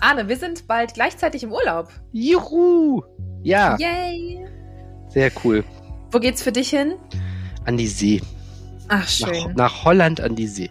[0.00, 1.88] Arne, wir sind bald gleichzeitig im Urlaub.
[2.12, 3.02] Juhu!
[3.42, 3.76] Ja.
[3.78, 4.46] Yay!
[5.08, 5.64] Sehr cool.
[6.10, 6.94] Wo geht's für dich hin?
[7.64, 8.20] An die See.
[8.88, 9.48] Ach, schön.
[9.48, 10.70] Nach, nach Holland an die See.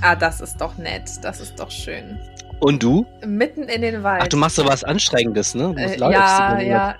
[0.00, 1.10] Ah, das ist doch nett.
[1.22, 2.18] Das ist doch schön.
[2.60, 3.04] Und du?
[3.26, 4.22] Mitten in den Wald.
[4.24, 5.74] Ach, du machst so was Anstrengendes, ne?
[5.76, 6.96] Äh, ja, ja.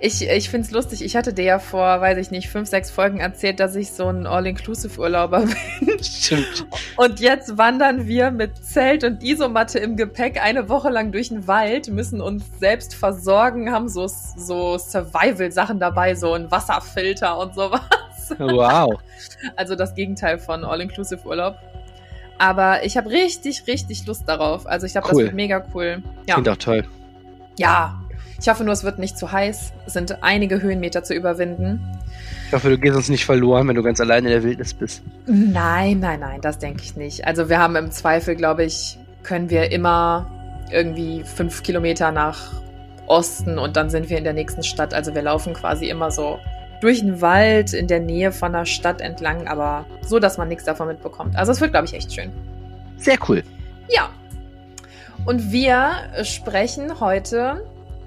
[0.00, 1.04] Ich, ich finde es lustig.
[1.04, 4.06] Ich hatte dir ja vor, weiß ich nicht, fünf, sechs Folgen erzählt, dass ich so
[4.08, 5.40] ein All-Inclusive-Urlauber
[5.80, 6.02] bin.
[6.02, 6.66] Stimmt.
[6.96, 11.46] Und jetzt wandern wir mit Zelt und Isomatte im Gepäck eine Woche lang durch den
[11.46, 17.80] Wald, müssen uns selbst versorgen, haben so, so Survival-Sachen dabei, so ein Wasserfilter und sowas.
[18.38, 18.94] Wow.
[19.56, 21.56] Also das Gegenteil von All-Inclusive-Urlaub.
[22.38, 24.66] Aber ich habe richtig, richtig Lust darauf.
[24.66, 25.14] Also ich glaube, Cool.
[25.14, 26.02] das wird mega cool.
[26.26, 26.34] Ja.
[26.34, 26.84] Klingt auch toll.
[27.58, 28.00] ja.
[28.44, 29.72] Ich hoffe nur, es wird nicht zu heiß.
[29.86, 31.80] Es sind einige Höhenmeter zu überwinden.
[32.46, 35.02] Ich hoffe, du gehst uns nicht verloren, wenn du ganz allein in der Wildnis bist.
[35.24, 37.26] Nein, nein, nein, das denke ich nicht.
[37.26, 40.30] Also wir haben im Zweifel, glaube ich, können wir immer
[40.70, 42.52] irgendwie fünf Kilometer nach
[43.06, 44.92] Osten und dann sind wir in der nächsten Stadt.
[44.92, 46.38] Also wir laufen quasi immer so
[46.82, 50.64] durch den Wald in der Nähe von der Stadt entlang, aber so, dass man nichts
[50.64, 51.34] davon mitbekommt.
[51.34, 52.30] Also es wird, glaube ich, echt schön.
[52.98, 53.42] Sehr cool.
[53.88, 54.10] Ja.
[55.24, 55.92] Und wir
[56.24, 57.62] sprechen heute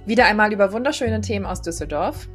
[0.08, 2.28] wieder einmal über wunderschöne Themen aus Düsseldorf.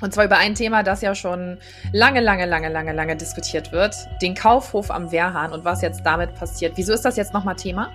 [0.00, 1.58] Und zwar über ein Thema, das ja schon
[1.92, 3.94] lange, lange, lange, lange, lange diskutiert wird.
[4.20, 6.74] Den Kaufhof am Wehrhahn und was jetzt damit passiert.
[6.76, 7.90] Wieso ist das jetzt nochmal Thema?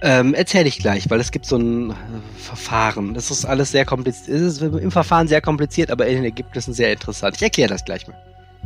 [0.00, 1.94] Ähm, erzähle ich gleich, weil es gibt so ein äh,
[2.36, 3.14] Verfahren.
[3.14, 4.28] Das ist alles sehr kompliziert.
[4.28, 7.36] Es ist im Verfahren sehr kompliziert, aber in den Ergebnissen sehr interessant.
[7.36, 8.16] Ich erkläre das gleich mal.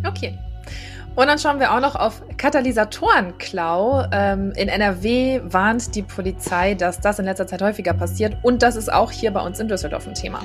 [0.05, 0.37] Okay.
[1.15, 4.07] Und dann schauen wir auch noch auf Katalysatorenklau.
[4.13, 8.37] Ähm, in NRW warnt die Polizei, dass das in letzter Zeit häufiger passiert.
[8.43, 10.41] Und das ist auch hier bei uns in Düsseldorf ein Thema.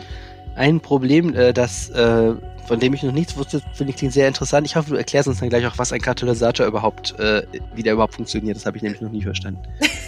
[0.55, 2.33] Ein Problem, äh, das, äh,
[2.67, 4.67] von dem ich noch nichts wusste, finde ich sehr interessant.
[4.67, 7.93] Ich hoffe, du erklärst uns dann gleich auch, was ein Katalysator überhaupt, äh, wie der
[7.93, 8.57] überhaupt funktioniert.
[8.57, 9.61] Das habe ich nämlich noch nie verstanden.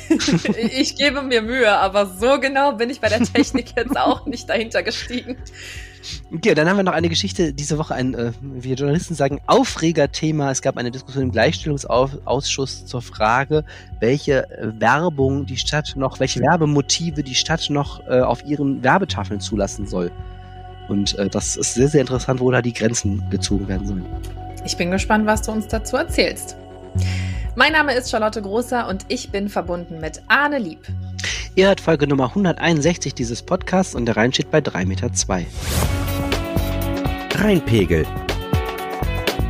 [0.72, 4.50] ich gebe mir Mühe, aber so genau bin ich bei der Technik jetzt auch nicht
[4.50, 5.38] dahinter gestiegen.
[6.34, 10.52] Okay, dann haben wir noch eine Geschichte diese Woche, ein, äh, wie Journalisten sagen, Aufregerthema.
[10.52, 13.64] Es gab eine Diskussion im Gleichstellungsausschuss zur Frage,
[14.00, 19.40] welche äh, Werbung die Stadt noch, welche Werbemotive die Stadt noch äh, auf ihren Werbetafeln
[19.40, 20.12] zulassen soll.
[20.88, 24.06] Und äh, das ist sehr, sehr interessant, wo da die Grenzen gezogen werden sollen.
[24.66, 26.58] Ich bin gespannt, was du uns dazu erzählst.
[27.56, 30.80] Mein Name ist Charlotte Großer und ich bin verbunden mit Arne Lieb.
[31.56, 35.10] Ihr hört Folge Nummer 161 dieses Podcasts und der Rhein steht bei 3,2 Meter.
[37.36, 38.06] Rheinpegel.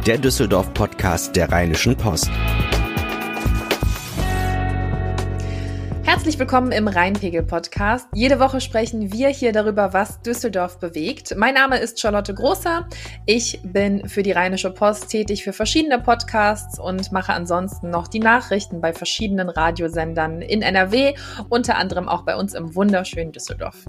[0.06, 2.32] Der Düsseldorf-Podcast der Rheinischen Post.
[6.29, 8.09] Herzlich willkommen im Rheinpegel-Podcast.
[8.13, 11.34] Jede Woche sprechen wir hier darüber, was Düsseldorf bewegt.
[11.35, 12.88] Mein Name ist Charlotte Großer.
[13.25, 18.19] Ich bin für die Rheinische Post tätig für verschiedene Podcasts und mache ansonsten noch die
[18.19, 21.16] Nachrichten bei verschiedenen Radiosendern in NRW,
[21.50, 23.85] unter anderem auch bei uns im wunderschönen Düsseldorf.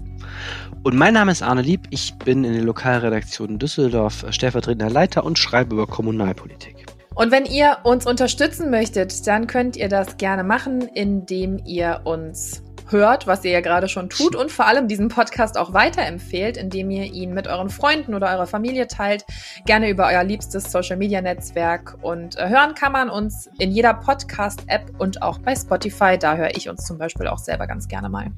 [0.81, 1.89] Und mein Name ist Arne Lieb.
[1.91, 6.80] Ich bin in der Lokalredaktion Düsseldorf stellvertretender Leiter und schreibe über Kommunalpolitik.
[7.13, 12.63] Und wenn ihr uns unterstützen möchtet, dann könnt ihr das gerne machen, indem ihr uns
[12.91, 16.89] hört, was ihr ja gerade schon tut und vor allem diesen Podcast auch weiterempfehlt, indem
[16.91, 19.25] ihr ihn mit euren Freunden oder eurer Familie teilt,
[19.65, 23.93] gerne über euer liebstes Social Media Netzwerk und äh, hören kann man uns in jeder
[23.93, 27.87] Podcast App und auch bei Spotify, da höre ich uns zum Beispiel auch selber ganz
[27.87, 28.31] gerne mal.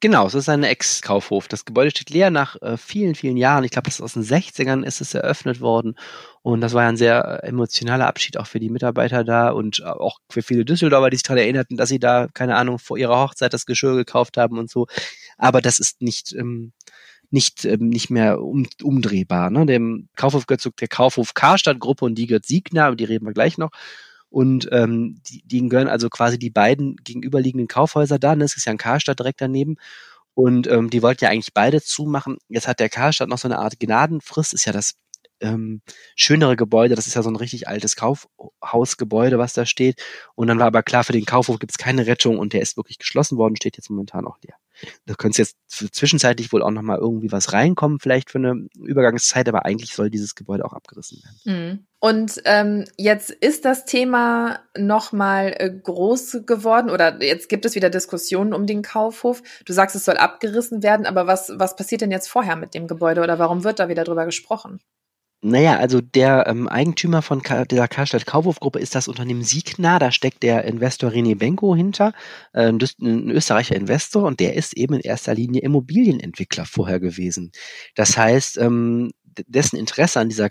[0.00, 1.48] Genau, es ist ein Ex-Kaufhof.
[1.48, 3.64] Das Gebäude steht leer nach äh, vielen, vielen Jahren.
[3.64, 5.96] Ich glaube, das ist aus den 60ern ist es eröffnet worden.
[6.42, 9.80] Und das war ja ein sehr äh, emotionaler Abschied auch für die Mitarbeiter da und
[9.80, 12.98] äh, auch für viele Düsseldorfer, die sich daran erinnerten, dass sie da, keine Ahnung, vor
[12.98, 14.86] ihrer Hochzeit das Geschirr gekauft haben und so.
[15.38, 16.72] Aber das ist nicht, ähm,
[17.34, 19.50] nicht, ähm, nicht mehr um, umdrehbar.
[19.50, 19.66] Ne?
[19.66, 23.58] Dem Kaufhof gehört der Kaufhof Karstadt-Gruppe und die gehört Signa, und die reden wir gleich
[23.58, 23.70] noch.
[24.30, 28.34] Und ähm, die, die gehören also quasi die beiden gegenüberliegenden Kaufhäuser da.
[28.34, 28.44] Ne?
[28.44, 29.76] Es ist ja ein Karstadt direkt daneben.
[30.34, 32.38] Und ähm, die wollten ja eigentlich beide zumachen.
[32.48, 34.94] Jetzt hat der Karstadt noch so eine Art Gnadenfrist, ist ja das
[35.40, 35.82] ähm,
[36.16, 36.94] schönere Gebäude.
[36.94, 40.02] Das ist ja so ein richtig altes Kaufhausgebäude, was da steht.
[40.34, 42.76] Und dann war aber klar, für den Kaufhof gibt es keine Rettung und der ist
[42.76, 44.56] wirklich geschlossen worden, steht jetzt momentan auch leer.
[45.06, 49.64] Da könnte jetzt zwischenzeitlich wohl auch nochmal irgendwie was reinkommen, vielleicht für eine Übergangszeit, aber
[49.64, 51.40] eigentlich soll dieses Gebäude auch abgerissen werden.
[51.44, 51.86] Mhm.
[52.00, 57.88] Und ähm, jetzt ist das Thema nochmal äh, groß geworden oder jetzt gibt es wieder
[57.88, 59.42] Diskussionen um den Kaufhof.
[59.64, 62.88] Du sagst, es soll abgerissen werden, aber was, was passiert denn jetzt vorher mit dem
[62.88, 64.80] Gebäude oder warum wird da wieder drüber gesprochen?
[65.46, 69.98] Naja, also der ähm, Eigentümer von Ka der Karstadt Kaufhofgruppe ist das Unternehmen Signa.
[69.98, 72.14] Da steckt der Investor René Benko hinter,
[72.54, 77.52] äh, ein Österreicher Investor, und der ist eben in erster Linie Immobilienentwickler vorher gewesen.
[77.94, 79.10] Das heißt, ähm,
[79.46, 80.48] dessen Interesse an dieser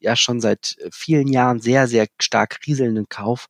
[0.00, 3.46] ja schon seit vielen Jahren sehr, sehr stark rieselnden Kauf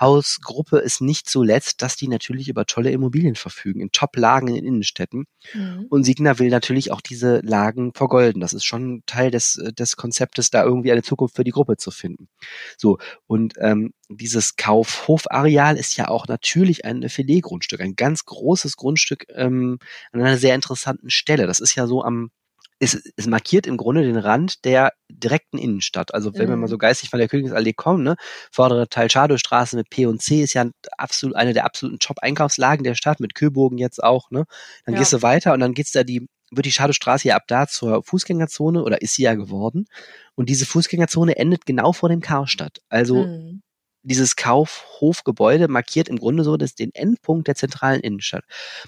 [0.00, 5.24] Hausgruppe ist nicht zuletzt, dass die natürlich über tolle Immobilien verfügen, in Top-Lagen in Innenstädten.
[5.54, 5.86] Mhm.
[5.88, 8.40] Und Signa will natürlich auch diese Lagen vergolden.
[8.40, 11.90] Das ist schon Teil des, des Konzeptes, da irgendwie eine Zukunft für die Gruppe zu
[11.90, 12.28] finden.
[12.76, 19.26] So, und ähm, dieses Kaufhofareal ist ja auch natürlich ein Filetgrundstück, ein ganz großes Grundstück
[19.34, 19.78] ähm,
[20.12, 21.46] an einer sehr interessanten Stelle.
[21.46, 22.30] Das ist ja so am
[22.78, 26.12] es, es markiert im Grunde den Rand der direkten Innenstadt.
[26.12, 26.50] Also wenn mhm.
[26.50, 28.16] wir mal so geistig von der Königsallee kommen, ne,
[28.52, 30.66] vordere Teil Schadowstraße mit P und C ist ja
[30.98, 34.44] absolut eine der absoluten Top-Einkaufslagen der Stadt, mit Köbogen jetzt auch, ne?
[34.84, 35.00] Dann ja.
[35.00, 38.02] gehst du weiter und dann geht's da die, wird die Schadowstraße ja ab da zur
[38.02, 39.86] Fußgängerzone oder ist sie ja geworden.
[40.34, 42.80] Und diese Fußgängerzone endet genau vor dem Karstadt.
[42.88, 43.62] Also mhm
[44.06, 48.44] dieses Kaufhofgebäude markiert im Grunde so das, den Endpunkt der zentralen Innenstadt.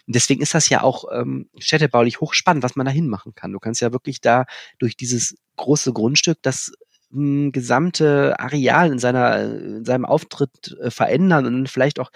[0.07, 3.53] Und deswegen ist das ja auch ähm, städtebaulich hochspannend, was man da hinmachen kann.
[3.53, 4.47] Du kannst ja wirklich da
[4.79, 6.73] durch dieses große Grundstück das
[7.11, 12.11] mh, hm, gesamte Areal in seiner in seinem Auftritt äh, verändern und vielleicht auch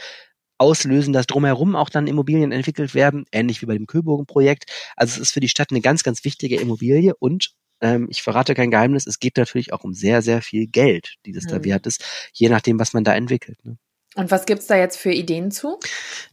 [0.58, 4.66] auslösen, dass drumherum auch dann Immobilien entwickelt werden, ähnlich wie bei dem Köbogen-Projekt.
[4.96, 7.52] Also es ist für die Stadt eine ganz, ganz wichtige Immobilie und
[7.82, 11.32] ähm, ich verrate kein Geheimnis, es geht natürlich auch um sehr, sehr viel Geld, die
[11.32, 11.49] das mhm.
[11.50, 12.02] da wert ist,
[12.32, 13.62] je nachdem, was man da entwickelt.
[13.64, 13.76] Ne?
[14.14, 15.79] Und was gibt's da jetzt für Ideen zu?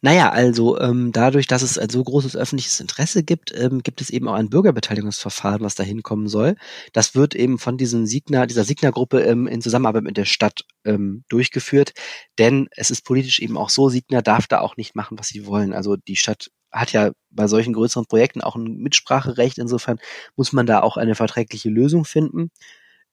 [0.01, 4.09] Naja, also ähm, dadurch, dass es ein so großes öffentliches Interesse gibt, ähm, gibt es
[4.09, 6.55] eben auch ein Bürgerbeteiligungsverfahren, was da hinkommen soll.
[6.91, 11.23] Das wird eben von diesem Signa, dieser Signa-Gruppe ähm, in Zusammenarbeit mit der Stadt ähm,
[11.29, 11.93] durchgeführt.
[12.37, 15.45] Denn es ist politisch eben auch so, Signa darf da auch nicht machen, was sie
[15.45, 15.71] wollen.
[15.71, 19.57] Also die Stadt hat ja bei solchen größeren Projekten auch ein Mitspracherecht.
[19.57, 19.99] Insofern
[20.35, 22.51] muss man da auch eine verträgliche Lösung finden.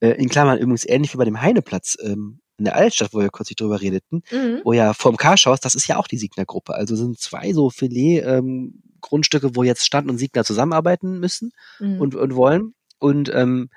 [0.00, 3.28] Äh, in Klammern übrigens ähnlich wie bei dem Heineplatz ähm, in der Altstadt, wo wir
[3.28, 4.60] kurz drüber redeten, mhm.
[4.64, 6.74] wo ja vorm Karschhaus, das ist ja auch die Signer-Gruppe.
[6.74, 12.00] Also sind zwei so Filet-Grundstücke, ähm, wo jetzt Stand und Signer zusammenarbeiten müssen mhm.
[12.00, 12.74] und, und wollen.
[12.98, 13.68] Und ähm,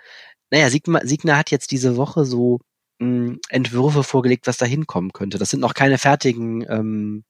[0.50, 2.60] naja, Sigma, Signer hat jetzt diese Woche so
[3.00, 5.38] mh, hm, Entwürfe vorgelegt, was da hinkommen könnte.
[5.38, 7.24] Das sind noch keine fertigen ähm,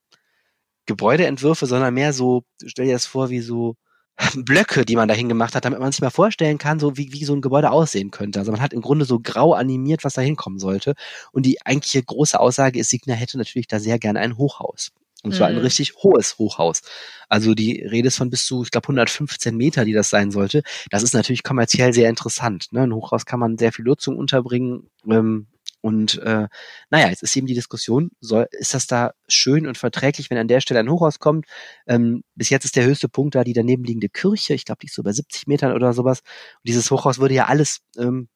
[0.89, 3.75] Gebäudeentwürfe, sondern mehr so, stell dir das vor, wie so
[4.35, 7.23] Blöcke, die man dahin gemacht hat, damit man sich mal vorstellen kann, so wie, wie
[7.23, 8.39] so ein Gebäude aussehen könnte.
[8.39, 10.95] Also man hat im Grunde so grau animiert, was da hinkommen sollte.
[11.31, 14.91] Und die eigentliche große Aussage ist, Signa hätte natürlich da sehr gerne ein Hochhaus.
[15.21, 15.57] Und zwar mhm.
[15.57, 16.81] ein richtig hohes Hochhaus.
[17.27, 20.63] Also die Rede ist von bis zu, ich glaube, 115 Meter, die das sein sollte.
[20.89, 22.69] Das ist natürlich kommerziell sehr interessant.
[22.71, 22.81] Ne?
[22.81, 24.89] Ein Hochhaus kann man sehr viel Nutzung unterbringen.
[25.09, 25.47] Ähm,
[25.81, 26.47] und äh,
[26.89, 30.47] naja, jetzt ist eben die Diskussion, soll, ist das da schön und verträglich, wenn an
[30.47, 31.45] der Stelle ein Hochhaus kommt?
[31.87, 34.87] Ähm, bis jetzt ist der höchste Punkt da die daneben liegende Kirche, ich glaube, die
[34.87, 36.19] ist so bei 70 Metern oder sowas.
[36.19, 38.27] Und dieses Hochhaus würde ja alles ähm,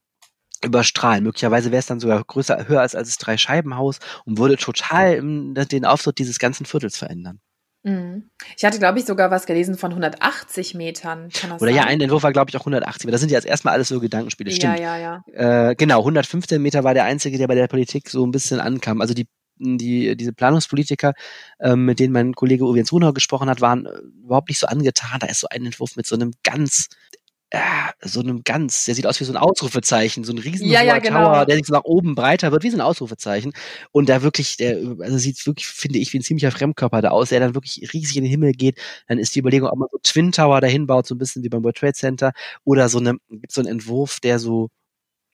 [0.64, 1.24] überstrahlen.
[1.24, 5.54] Möglicherweise wäre es dann sogar größer, höher als, als das Drei-Scheiben-Haus und würde total im,
[5.54, 7.42] den Auftritt dieses ganzen Viertels verändern.
[7.84, 8.30] Mhm.
[8.58, 11.30] Ich hatte, glaube ich, sogar was gelesen von 180 Metern.
[11.46, 11.76] Oder sein?
[11.76, 13.06] ja, ein Entwurf war, glaube ich, auch 180.
[13.06, 14.52] Aber das sind ja jetzt erstmal alles so Gedankenspiele.
[14.52, 14.80] Stimmt.
[14.80, 15.70] Ja, ja, ja.
[15.70, 19.02] Äh, genau, 115 Meter war der einzige, der bei der Politik so ein bisschen ankam.
[19.02, 19.28] Also die
[19.60, 21.14] die, diese Planungspolitiker,
[21.60, 24.68] ähm, mit denen mein Kollege Uwe Jens Runau gesprochen hat, waren äh, überhaupt nicht so
[24.68, 25.20] angetan.
[25.20, 27.13] Da ist so ein Entwurf mit so einem ganz äh,
[28.02, 30.98] so einem ganz, der sieht aus wie so ein Ausrufezeichen, so ein riesen ja, ja,
[30.98, 31.26] genau.
[31.26, 33.54] Tower, der sich so nach oben breiter wird, wie so ein Ausrufezeichen.
[33.92, 37.30] Und da wirklich, der, also sieht wirklich, finde ich, wie ein ziemlicher Fremdkörper da aus,
[37.30, 38.80] der dann wirklich riesig in den Himmel geht.
[39.08, 41.50] Dann ist die Überlegung, ob man so Twin Tower dahin baut, so ein bisschen wie
[41.50, 42.32] beim World Trade Center,
[42.64, 44.70] oder so eine, gibt so einen Entwurf, der so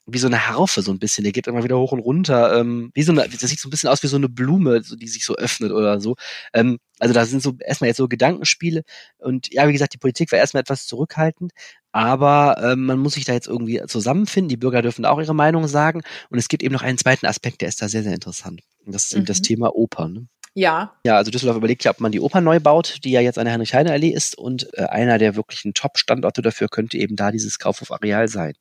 [0.05, 1.23] wie so eine Harfe so ein bisschen.
[1.23, 2.59] Der geht immer wieder hoch und runter.
[2.59, 4.95] Ähm, wie so eine, das sieht so ein bisschen aus wie so eine Blume, so,
[4.95, 6.15] die sich so öffnet oder so.
[6.53, 8.83] Ähm, also da sind so erstmal jetzt so Gedankenspiele.
[9.17, 11.51] Und ja, wie gesagt, die Politik war erstmal etwas zurückhaltend.
[11.91, 14.49] Aber ähm, man muss sich da jetzt irgendwie zusammenfinden.
[14.49, 16.01] Die Bürger dürfen auch ihre Meinung sagen.
[16.29, 18.61] Und es gibt eben noch einen zweiten Aspekt, der ist da sehr, sehr interessant.
[18.85, 19.25] Und das ist mhm.
[19.25, 20.07] das Thema Oper.
[20.07, 20.27] Ne?
[20.53, 20.95] Ja.
[21.05, 23.45] Ja, also Düsseldorf überlegt ja, ob man die Oper neu baut, die ja jetzt an
[23.45, 24.37] der Heinrich-Heine-Allee ist.
[24.37, 28.53] Und äh, einer der wirklichen Top-Standorte dafür könnte eben da dieses Kaufhof-Areal sein.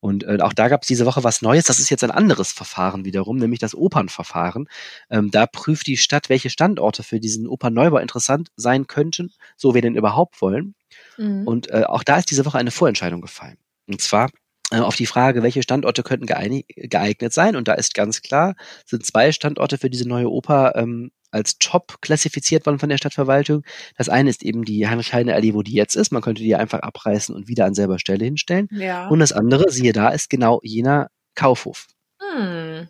[0.00, 1.64] Und äh, auch da gab es diese Woche was Neues.
[1.64, 4.68] Das ist jetzt ein anderes Verfahren wiederum, nämlich das Opernverfahren.
[5.10, 9.82] Ähm, da prüft die Stadt, welche Standorte für diesen Opernneubau interessant sein könnten, so wir
[9.82, 10.74] denn überhaupt wollen.
[11.16, 11.46] Mhm.
[11.46, 13.58] Und äh, auch da ist diese Woche eine Vorentscheidung gefallen.
[13.88, 14.30] Und zwar
[14.70, 17.56] äh, auf die Frage, welche Standorte könnten geeignet sein.
[17.56, 22.00] Und da ist ganz klar, sind zwei Standorte für diese neue Oper ähm, als Top
[22.00, 23.62] klassifiziert worden von der Stadtverwaltung.
[23.96, 26.12] Das eine ist eben die Heinrich-Heine-Allee, wo die jetzt ist.
[26.12, 28.68] Man könnte die einfach abreißen und wieder an selber Stelle hinstellen.
[28.70, 29.08] Ja.
[29.08, 31.86] Und das andere, siehe da, ist genau jener Kaufhof.
[32.20, 32.88] Hm.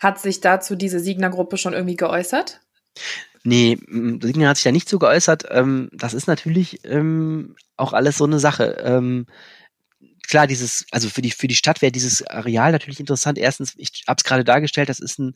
[0.00, 2.60] Hat sich dazu diese Siegner-Gruppe schon irgendwie geäußert?
[3.44, 5.44] Nee, Siegner hat sich da nicht so geäußert.
[5.50, 8.76] Ähm, das ist natürlich ähm, auch alles so eine Sache.
[8.84, 9.26] Ähm,
[10.26, 13.38] klar, dieses, also für die, für die Stadt wäre dieses Areal natürlich interessant.
[13.38, 15.34] Erstens, ich habe es gerade dargestellt, das ist ein,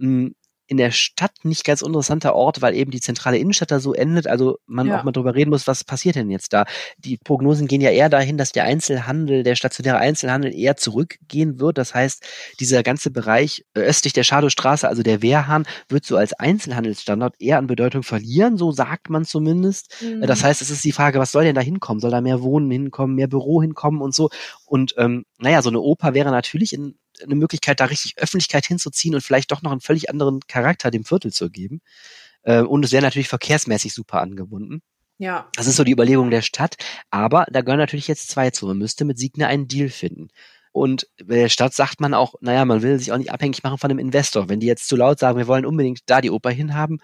[0.00, 0.34] ein
[0.70, 4.28] in der Stadt nicht ganz uninteressanter Ort, weil eben die zentrale Innenstadt da so endet.
[4.28, 5.00] Also man ja.
[5.00, 6.64] auch mal drüber reden muss, was passiert denn jetzt da?
[6.96, 11.76] Die Prognosen gehen ja eher dahin, dass der Einzelhandel, der stationäre Einzelhandel eher zurückgehen wird.
[11.76, 12.24] Das heißt,
[12.60, 17.66] dieser ganze Bereich östlich der Schadowstraße, also der Wehrhahn, wird so als Einzelhandelsstandort eher an
[17.66, 19.92] Bedeutung verlieren, so sagt man zumindest.
[20.00, 20.20] Mhm.
[20.20, 21.98] Das heißt, es ist die Frage, was soll denn da hinkommen?
[21.98, 24.30] Soll da mehr Wohnen hinkommen, mehr Büro hinkommen und so?
[24.66, 29.14] Und ähm, naja, so eine Oper wäre natürlich in eine Möglichkeit, da richtig Öffentlichkeit hinzuziehen
[29.14, 31.80] und vielleicht doch noch einen völlig anderen Charakter dem Viertel zu geben.
[32.42, 34.82] Äh, und es wäre natürlich verkehrsmäßig super angebunden.
[35.18, 35.48] Ja.
[35.54, 36.76] Das ist so die Überlegung der Stadt.
[37.10, 38.66] Aber da gehören natürlich jetzt zwei zu.
[38.66, 40.28] Man müsste mit Signe einen Deal finden.
[40.72, 43.78] Und bei der Stadt sagt man auch, naja, man will sich auch nicht abhängig machen
[43.78, 44.48] von einem Investor.
[44.48, 46.98] Wenn die jetzt zu laut sagen, wir wollen unbedingt da die Oper hinhaben,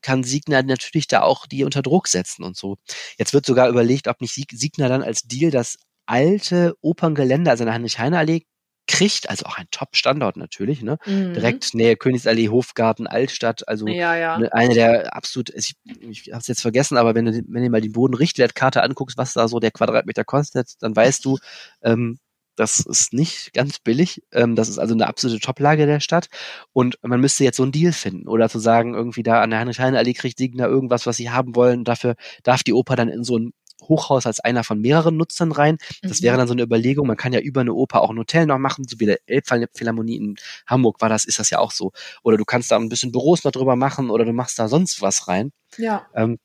[0.00, 2.78] kann Signer natürlich da auch die unter Druck setzen und so.
[3.18, 7.74] Jetzt wird sogar überlegt, ob nicht Signer dann als Deal das alte Operngelände, also eine
[7.74, 8.42] Heinrich-Heine-Allee,
[8.90, 10.98] kriegt, also auch ein Top-Standort natürlich, ne?
[11.06, 11.34] Mhm.
[11.34, 14.34] Direkt Nähe Königsallee, Hofgarten, Altstadt, also ja, ja.
[14.34, 17.80] eine der absolut, ich, ich habe es jetzt vergessen, aber wenn du, wenn du mal
[17.80, 21.38] die Bodenrichtwertkarte anguckst, was da so der Quadratmeter kostet, dann weißt du,
[21.82, 22.18] ähm,
[22.56, 24.22] das ist nicht ganz billig.
[24.32, 26.28] Ähm, das ist also eine absolute Toplage der Stadt.
[26.72, 28.28] Und man müsste jetzt so einen Deal finden.
[28.28, 31.84] Oder zu sagen, irgendwie da an der Heinrich-Heine-Allee kriegt Signer irgendwas, was sie haben wollen.
[31.84, 33.52] Dafür darf die Oper dann in so ein
[33.82, 35.78] Hochhaus als einer von mehreren Nutzern rein.
[36.02, 36.24] Das mhm.
[36.24, 37.06] wäre dann so eine Überlegung.
[37.06, 40.16] Man kann ja über eine Oper auch ein Hotel noch machen, so wie der Elbphilharmonie
[40.16, 41.92] in Hamburg war das, ist das ja auch so.
[42.22, 45.02] Oder du kannst da ein bisschen Büros noch drüber machen oder du machst da sonst
[45.02, 45.52] was rein.
[45.76, 46.06] Ja.
[46.14, 46.38] Ähm,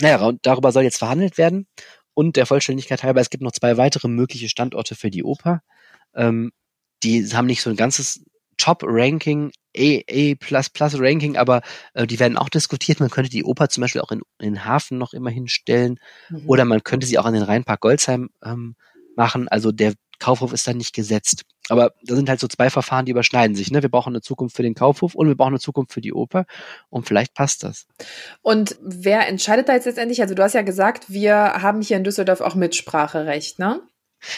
[0.00, 1.66] naja, darüber soll jetzt verhandelt werden.
[2.14, 5.62] Und der Vollständigkeit halber, es gibt noch zwei weitere mögliche Standorte für die Oper.
[6.14, 6.52] Ähm,
[7.02, 8.24] die haben nicht so ein ganzes
[8.58, 10.34] Top-Ranking, A, A
[10.94, 11.62] Ranking, aber
[11.94, 13.00] äh, die werden auch diskutiert.
[13.00, 15.98] Man könnte die Oper zum Beispiel auch in, in den Hafen noch immer hinstellen
[16.28, 16.42] mhm.
[16.46, 18.76] oder man könnte sie auch an den Rheinpark Goldsheim ähm,
[19.16, 19.48] machen.
[19.48, 21.42] Also der Kaufhof ist dann nicht gesetzt.
[21.68, 23.72] Aber da sind halt so zwei Verfahren, die überschneiden sich.
[23.72, 23.82] Ne?
[23.82, 26.44] Wir brauchen eine Zukunft für den Kaufhof und wir brauchen eine Zukunft für die Oper.
[26.90, 27.86] Und vielleicht passt das.
[28.40, 30.22] Und wer entscheidet da jetzt letztendlich?
[30.22, 33.80] Also du hast ja gesagt, wir haben hier in Düsseldorf auch Mitspracherecht, ne?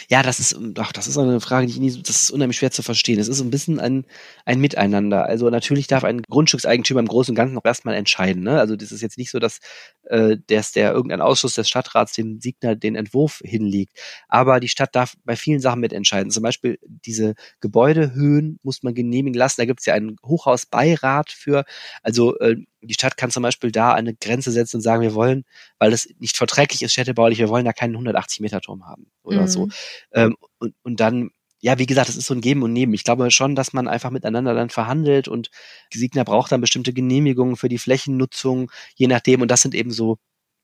[0.08, 2.70] Ja, das ist, doch, das ist eine Frage, die ich nie, das ist unheimlich schwer
[2.70, 3.18] zu verstehen.
[3.18, 4.06] Es ist ein bisschen ein,
[4.44, 5.26] ein Miteinander.
[5.26, 8.42] Also natürlich darf ein Grundstückseigentümer im Großen und Ganzen noch erstmal entscheiden.
[8.42, 8.58] Ne?
[8.60, 9.60] Also das ist jetzt nicht so, dass
[10.06, 13.98] äh, dass der irgendein Ausschuss des Stadtrats dem Signer den Entwurf hinlegt.
[14.28, 16.30] Aber die Stadt darf bei vielen Sachen mitentscheiden.
[16.30, 19.60] Zum Beispiel diese Gebäudehöhen muss man genehmigen lassen.
[19.60, 21.64] Da gibt es ja einen Hochhausbeirat für.
[22.02, 25.44] Also äh, die Stadt kann zum Beispiel da eine Grenze setzen und sagen, wir wollen,
[25.78, 29.42] weil es nicht verträglich ist städtebaulich, wir wollen da keinen 180 Meter Turm haben oder
[29.42, 29.48] mhm.
[29.48, 29.68] so.
[30.12, 32.92] Ähm, und, und dann ja, wie gesagt, es ist so ein Geben und Nehmen.
[32.92, 35.48] Ich glaube schon, dass man einfach miteinander dann verhandelt und
[35.94, 39.40] die Signer braucht dann bestimmte Genehmigungen für die Flächennutzung, je nachdem.
[39.40, 40.18] Und das sind eben so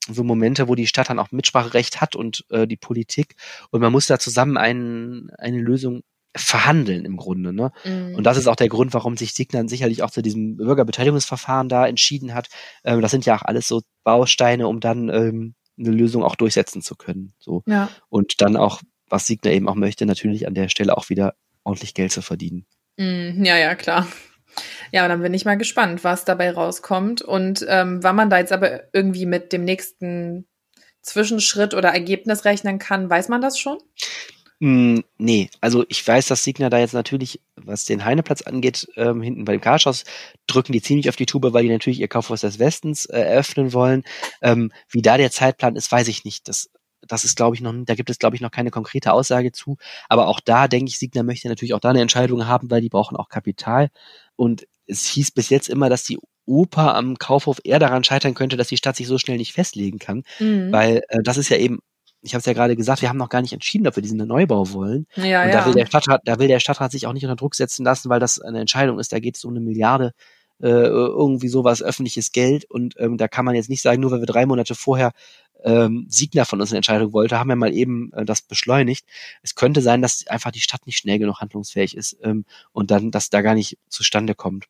[0.08, 3.34] so Momente, wo die Stadt dann auch Mitspracherecht hat und äh, die Politik.
[3.70, 6.02] Und man muss da zusammen ein, eine Lösung
[6.36, 7.52] verhandeln im Grunde.
[7.52, 7.72] Ne?
[7.84, 8.14] Mhm.
[8.14, 11.86] Und das ist auch der Grund, warum sich Signal sicherlich auch zu diesem Bürgerbeteiligungsverfahren da
[11.86, 12.48] entschieden hat.
[12.84, 16.82] Ähm, das sind ja auch alles so Bausteine, um dann ähm, eine Lösung auch durchsetzen
[16.82, 17.32] zu können.
[17.38, 17.62] So.
[17.66, 17.90] Ja.
[18.08, 21.94] Und dann auch, was Signer eben auch möchte, natürlich an der Stelle auch wieder ordentlich
[21.94, 22.64] Geld zu verdienen.
[22.96, 23.44] Mhm.
[23.44, 24.06] Ja, ja, klar.
[24.92, 27.22] Ja, dann bin ich mal gespannt, was dabei rauskommt.
[27.22, 30.46] Und ähm, wann man da jetzt aber irgendwie mit dem nächsten
[31.02, 33.78] Zwischenschritt oder Ergebnis rechnen kann, weiß man das schon?
[34.62, 39.22] Mm, nee, also ich weiß, dass Signer da jetzt natürlich, was den Heineplatz angeht, ähm,
[39.22, 40.04] hinten bei dem Karschhaus,
[40.46, 43.72] drücken die ziemlich auf die Tube, weil die natürlich ihr Kaufhaus des Westens äh, eröffnen
[43.72, 44.02] wollen.
[44.42, 46.46] Ähm, wie da der Zeitplan ist, weiß ich nicht.
[46.46, 46.68] Das,
[47.10, 49.76] das ist, glaube ich, noch, da gibt es, glaube ich, noch keine konkrete Aussage zu.
[50.08, 52.88] Aber auch da, denke ich, Signer möchte natürlich auch da eine Entscheidung haben, weil die
[52.88, 53.88] brauchen auch Kapital.
[54.36, 58.56] Und es hieß bis jetzt immer, dass die Oper am Kaufhof eher daran scheitern könnte,
[58.56, 60.22] dass die Stadt sich so schnell nicht festlegen kann.
[60.38, 60.72] Mhm.
[60.72, 61.80] Weil äh, das ist ja eben
[62.22, 64.18] ich habe es ja gerade gesagt, wir haben noch gar nicht entschieden, ob wir diesen
[64.18, 65.06] Neubau wollen.
[65.16, 65.60] Ja, und ja.
[65.60, 68.10] da will der Stadtrat, da will der Stadtrat sich auch nicht unter Druck setzen lassen,
[68.10, 69.12] weil das eine Entscheidung ist.
[69.12, 70.12] Da geht es um eine Milliarde
[70.62, 72.66] äh, irgendwie sowas, öffentliches Geld.
[72.70, 75.12] Und ähm, da kann man jetzt nicht sagen, nur weil wir drei Monate vorher
[75.64, 79.06] ähm, Siegner von uns eine Entscheidung wollte, haben wir mal eben äh, das beschleunigt.
[79.42, 83.10] Es könnte sein, dass einfach die Stadt nicht schnell genug handlungsfähig ist ähm, und dann,
[83.10, 84.66] dass da gar nicht zustande kommt.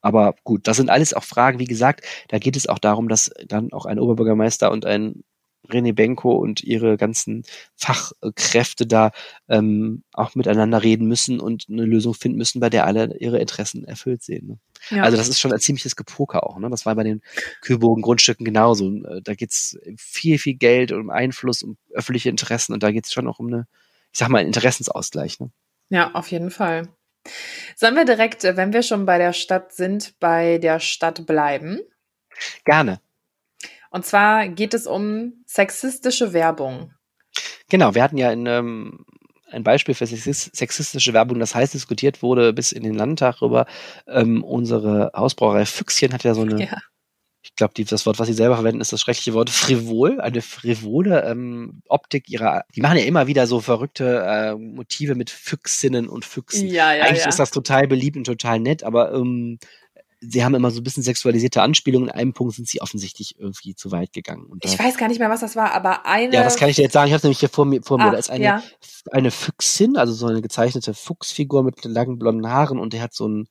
[0.00, 3.30] Aber gut, das sind alles auch Fragen, wie gesagt, da geht es auch darum, dass
[3.46, 5.24] dann auch ein Oberbürgermeister und ein
[5.68, 7.44] René Benko und ihre ganzen
[7.76, 9.10] Fachkräfte da
[9.48, 13.84] ähm, auch miteinander reden müssen und eine Lösung finden müssen, bei der alle ihre Interessen
[13.84, 14.46] erfüllt sehen.
[14.46, 14.58] Ne?
[14.90, 15.02] Ja.
[15.04, 16.58] Also das ist schon ein ziemliches Gepoker auch.
[16.58, 16.68] Ne?
[16.70, 17.22] Das war bei den
[17.62, 18.90] Kühlbogen-Grundstücken genauso.
[19.04, 23.28] Äh, da geht's viel, viel Geld um Einfluss, um öffentliche Interessen und da geht's schon
[23.28, 23.66] auch um eine,
[24.12, 25.40] ich sag mal, einen Interessensausgleich.
[25.40, 25.50] Ne?
[25.88, 26.88] Ja, auf jeden Fall.
[27.76, 31.80] Sollen wir direkt, äh, wenn wir schon bei der Stadt sind, bei der Stadt bleiben?
[32.64, 33.00] Gerne.
[33.94, 36.92] Und zwar geht es um sexistische Werbung.
[37.68, 39.06] Genau, wir hatten ja in, ähm,
[39.52, 43.66] ein Beispiel für sexistische Werbung, das heiß diskutiert wurde bis in den Landtag rüber.
[44.08, 46.78] Ähm, unsere Hausbrauerei Füchschen hat ja so eine ja
[47.44, 51.24] ich glaube, das Wort, was sie selber verwenden, ist das schreckliche Wort frivol, eine frivole
[51.24, 56.24] ähm, Optik ihrer, die machen ja immer wieder so verrückte äh, Motive mit Füchsinnen und
[56.24, 56.68] Füchsen.
[56.68, 57.28] Ja, ja, Eigentlich ja.
[57.28, 59.58] ist das total beliebt und total nett, aber ähm,
[60.28, 62.08] sie haben immer so ein bisschen sexualisierte Anspielungen.
[62.08, 64.46] In einem Punkt sind sie offensichtlich irgendwie zu weit gegangen.
[64.60, 66.34] Da, ich weiß gar nicht mehr, was das war, aber eine.
[66.34, 67.08] Ja, das kann ich dir jetzt sagen.
[67.08, 67.82] Ich habe nämlich hier vor mir.
[67.82, 68.10] Vor mir.
[68.10, 68.62] da ist eine, ja.
[69.10, 73.28] eine Füchsin, also so eine gezeichnete Fuchsfigur mit langen blonden Haaren und der hat so
[73.28, 73.48] ein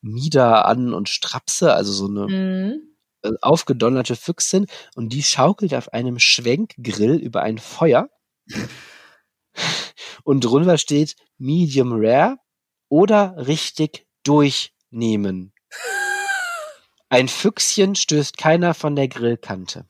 [0.00, 2.26] Mieder an und Strapse, also so eine.
[2.26, 8.08] Mhm äh, aufgedonnerte Füchsin und die schaukelt auf einem Schwenkgrill über ein Feuer.
[10.24, 12.38] und drunter steht Medium Rare
[12.88, 15.52] oder richtig durchnehmen.
[17.12, 19.84] Ein Füchschen stößt keiner von der Grillkante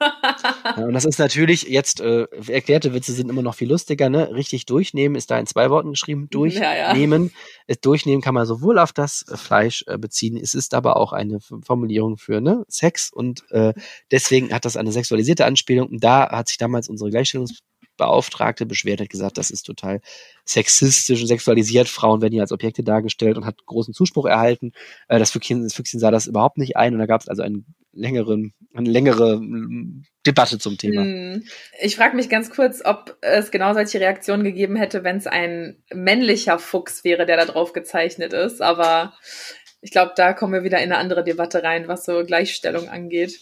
[0.00, 4.34] ja, und das ist natürlich jetzt, äh, erklärte Witze sind immer noch viel lustiger, ne?
[4.34, 6.28] Richtig durchnehmen ist da in zwei Worten geschrieben.
[6.30, 7.30] Durchnehmen.
[7.66, 7.76] Ja, ja.
[7.80, 11.38] Durchnehmen kann man sowohl auf das äh, Fleisch äh, beziehen, es ist aber auch eine
[11.40, 12.64] Formulierung für ne?
[12.68, 13.74] Sex und äh,
[14.10, 15.88] deswegen hat das eine sexualisierte Anspielung.
[15.88, 17.58] Und da hat sich damals unsere Gleichstellungs
[17.98, 20.00] Beauftragte beschwert, hat gesagt, das ist total
[20.46, 21.88] sexistisch und sexualisiert.
[21.88, 24.72] Frauen werden hier als Objekte dargestellt und hat großen Zuspruch erhalten.
[25.08, 27.42] Äh, das, Füchschen, das Füchschen sah das überhaupt nicht ein und da gab es also
[27.42, 29.40] einen längeren, eine längere
[30.26, 31.02] Debatte zum Thema.
[31.02, 31.44] Hm.
[31.80, 35.82] Ich frage mich ganz kurz, ob es genau solche Reaktionen gegeben hätte, wenn es ein
[35.92, 38.62] männlicher Fuchs wäre, der da drauf gezeichnet ist.
[38.62, 39.14] Aber
[39.80, 43.38] ich glaube, da kommen wir wieder in eine andere Debatte rein, was so Gleichstellung angeht.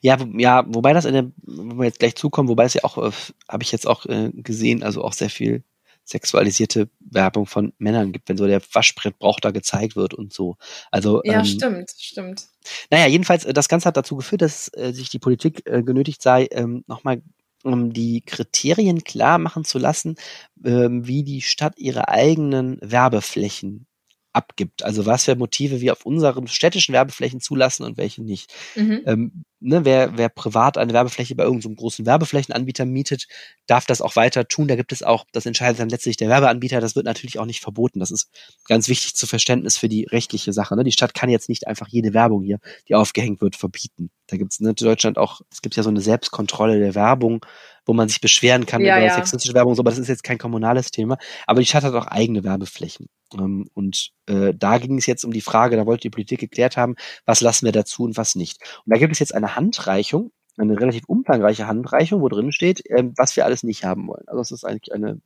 [0.00, 2.98] Ja, ja, wobei das in der, wo wir jetzt gleich zukommen, wobei es ja auch,
[2.98, 3.10] äh,
[3.48, 5.62] habe ich jetzt auch äh, gesehen, also auch sehr viel
[6.04, 10.56] sexualisierte Werbung von Männern gibt, wenn so der Waschbrettbrauch da gezeigt wird und so.
[10.90, 12.48] Also ja, ähm, stimmt, stimmt.
[12.90, 16.22] Naja, jedenfalls, äh, das Ganze hat dazu geführt, dass äh, sich die Politik äh, genötigt
[16.22, 17.22] sei, ähm, nochmal
[17.62, 20.16] um die Kriterien klar machen zu lassen,
[20.64, 23.86] ähm, wie die Stadt ihre eigenen Werbeflächen
[24.32, 24.84] abgibt.
[24.84, 28.52] Also was für Motive wir auf unseren städtischen Werbeflächen zulassen und welche nicht.
[28.76, 29.02] Mhm.
[29.06, 33.26] Ähm, ne, wer, wer privat eine Werbefläche bei irgendeinem so großen Werbeflächenanbieter mietet,
[33.66, 34.68] darf das auch weiter tun.
[34.68, 37.60] Da gibt es auch, das entscheidet dann letztlich der Werbeanbieter, das wird natürlich auch nicht
[37.60, 38.00] verboten.
[38.00, 38.30] Das ist
[38.66, 40.76] ganz wichtig zu Verständnis für die rechtliche Sache.
[40.76, 40.84] Ne?
[40.84, 44.10] Die Stadt kann jetzt nicht einfach jede Werbung hier, die aufgehängt wird, verbieten.
[44.28, 47.44] Da gibt es ne, in Deutschland auch, es gibt ja so eine Selbstkontrolle der Werbung,
[47.84, 49.14] wo man sich beschweren kann ja, über ja.
[49.14, 51.18] sexistische Werbung, so, aber das ist jetzt kein kommunales Thema.
[51.46, 53.08] Aber die Stadt hat auch eigene Werbeflächen.
[53.34, 56.76] Ähm, und äh, da ging es jetzt um die Frage, da wollte die Politik geklärt
[56.76, 58.60] haben, was lassen wir dazu und was nicht.
[58.84, 63.04] Und da gibt es jetzt eine Handreichung, eine relativ umfangreiche Handreichung, wo drin steht, äh,
[63.16, 64.24] was wir alles nicht haben wollen.
[64.26, 65.20] Also es ist eigentlich eine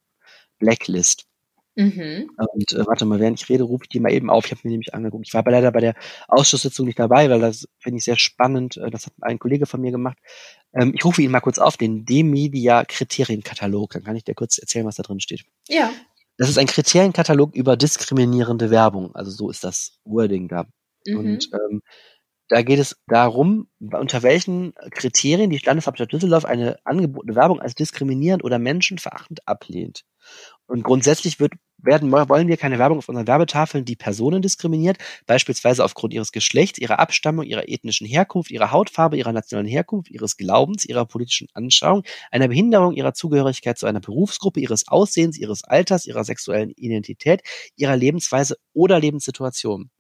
[0.59, 1.27] Blacklist.
[1.77, 2.31] Mhm.
[2.37, 4.47] Und äh, warte mal, während ich rede, rufe ich die mal eben auf.
[4.47, 5.27] Ich habe mir nämlich angeguckt.
[5.27, 5.95] Ich war aber leider bei der
[6.29, 8.77] Ausschusssitzung nicht dabei, weil das finde ich sehr spannend.
[8.77, 10.19] Äh, das hat ein Kollege von mir gemacht.
[10.73, 13.93] Ähm, ich rufe ihn mal kurz auf, den D-Media-Kriterienkatalog.
[13.93, 15.45] Dann kann ich dir kurz erzählen, was da drin steht.
[15.69, 15.91] Ja.
[16.37, 19.15] Das ist ein Kriterienkatalog über diskriminierende Werbung.
[19.15, 20.67] Also so ist das Wording da.
[21.07, 21.19] Mhm.
[21.19, 21.81] Und ähm,
[22.49, 28.45] da geht es darum, unter welchen Kriterien die Landeshauptstadt Düsseldorf eine angebotene Werbung als diskriminierend
[28.45, 30.03] oder menschenverachtend ablehnt.
[30.67, 31.55] Und grundsätzlich wird,
[31.87, 36.79] werden, wollen wir keine Werbung auf unseren Werbetafeln, die Personen diskriminiert, beispielsweise aufgrund ihres Geschlechts,
[36.79, 42.03] ihrer Abstammung, ihrer ethnischen Herkunft, ihrer Hautfarbe, ihrer nationalen Herkunft, ihres Glaubens, ihrer politischen Anschauung,
[42.31, 47.43] einer Behinderung, ihrer Zugehörigkeit zu einer Berufsgruppe, ihres Aussehens, ihres Alters, ihrer sexuellen Identität,
[47.77, 49.91] ihrer Lebensweise oder Lebenssituation.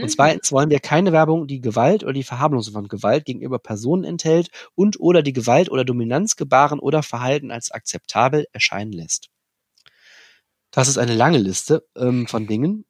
[0.00, 4.04] Und zweitens wollen wir keine Werbung, die Gewalt oder die Verharmlosung von Gewalt gegenüber Personen
[4.04, 9.28] enthält und oder die Gewalt oder Dominanzgebaren oder Verhalten als akzeptabel erscheinen lässt.
[10.76, 12.84] Das ist eine lange Liste ähm, von Dingen.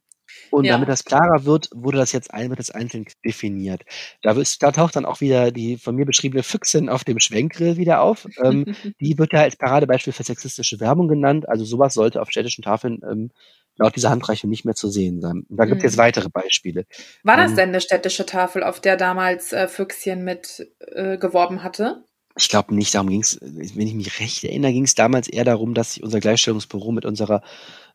[0.50, 0.72] Und ja.
[0.72, 3.82] damit das klarer wird, wurde das jetzt ein, wird das einzeln definiert.
[4.22, 7.76] Da, ist, da taucht dann auch wieder die von mir beschriebene Füchsin auf dem Schwenkgrill
[7.76, 8.26] wieder auf.
[8.42, 8.64] Ähm,
[9.00, 11.48] die wird ja als Paradebeispiel für sexistische Werbung genannt.
[11.48, 13.30] Also sowas sollte auf städtischen Tafeln ähm,
[13.76, 15.44] laut dieser Handreichung nicht mehr zu sehen sein.
[15.48, 15.88] Und da gibt es Mhm.
[15.90, 16.86] jetzt weitere Beispiele.
[17.22, 21.62] War das Ähm, denn eine städtische Tafel, auf der damals äh, Füchschen mit äh, geworben
[21.62, 22.02] hatte?
[22.38, 25.44] Ich glaube nicht, darum ging es, wenn ich mich recht erinnere, ging es damals eher
[25.44, 27.42] darum, dass sich unser Gleichstellungsbüro mit unserer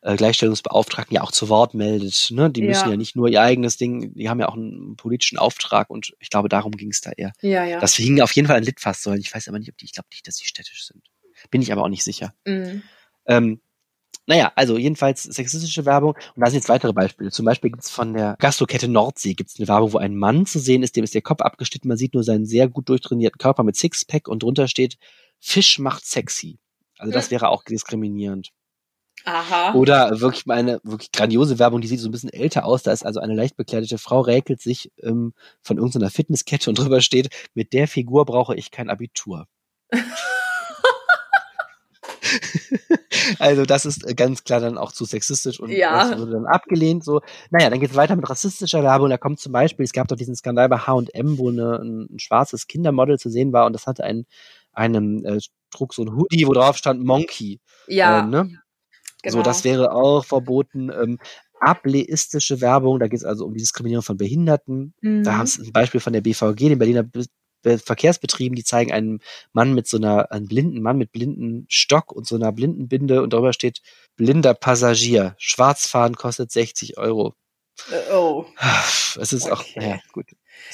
[0.02, 2.30] äh, Gleichstellungsbeauftragten ja auch zu Wort meldet.
[2.32, 2.50] Ne?
[2.50, 2.92] Die müssen Ja.
[2.92, 6.32] ja nicht nur ihr eigenes Ding, die haben ja auch einen politischen Auftrag und ich
[6.32, 7.34] glaube, darum ging es da eher.
[7.42, 7.80] Ja, ja.
[7.80, 9.22] Das hing auf jeden Fall an Litfaßsäulen.
[9.22, 11.04] Ich weiß aber nicht, ob die, ich glaube nicht, dass die städtisch sind.
[11.52, 12.34] Bin ich aber auch nicht sicher.
[12.46, 12.82] Mhm.
[13.28, 13.62] Ähm,
[14.28, 16.14] naja, also jedenfalls sexistische Werbung.
[16.36, 17.32] Und da sind jetzt weitere Beispiele.
[17.32, 20.84] Zum Beispiel gibt's von der Gastrokette Nordsee gibt's eine Werbung, wo ein Mann zu sehen
[20.84, 21.88] ist, dem ist der Kopf abgeschnitten.
[21.88, 24.98] Man sieht nur seinen sehr gut durchtrainierten Körper mit Sixpack und drunter steht,
[25.40, 26.60] Fisch macht sexy.
[26.98, 27.32] Also das Hm.
[27.32, 28.52] wäre auch diskriminierend.
[29.26, 29.74] Aha.
[29.74, 32.84] Oder wirklich mal eine wirklich grandiose Werbung, die sieht so ein bisschen älter aus.
[32.84, 37.02] Da ist also eine leicht bekleidete Frau, räkelt sich ähm, von irgendeiner Fitnesskette und drüber
[37.02, 39.48] steht, mit der Figur brauche ich kein Abitur.
[43.40, 46.10] also das ist äh, ganz klar dann auch zu sexistisch und Ja.
[46.10, 47.04] das wurde dann abgelehnt.
[47.04, 49.10] So, naja, dann geht's weiter mit rassistischer Werbung.
[49.10, 52.20] Da kommt zum Beispiel, es gab doch diesen Skandal bei H&M, wo eine, ein, ein
[52.20, 54.26] schwarzes Kindermodel zu sehen war und das hatte einen
[54.74, 55.40] einem äh,
[55.70, 57.60] trug so ein Hoodie, wo drauf stand Monkey.
[57.88, 58.50] ja, Äh, ne?
[59.22, 59.36] genau.
[59.38, 60.90] So, das wäre auch verboten.
[60.90, 61.20] Ähm,
[61.60, 64.94] ableistische Werbung, da geht es also um die Diskriminierung von Behinderten.
[65.02, 65.24] Mhm.
[65.24, 67.26] Da haben es ein Beispiel von der BVG, den Berliner Be Be
[67.64, 69.20] Verkehrsbetrieben, die zeigen einen
[69.54, 73.22] Mann mit so einer, einen blinden Mann mit blinden Stock und so einer blinden Binde
[73.22, 73.82] und darüber steht
[74.16, 75.36] blinder Passagier.
[75.38, 77.36] Schwarzfahren kostet 60 Euro.
[77.90, 78.46] Äh, oh.
[79.20, 79.80] Es ist auch, Okay.
[79.80, 80.26] naja, gut.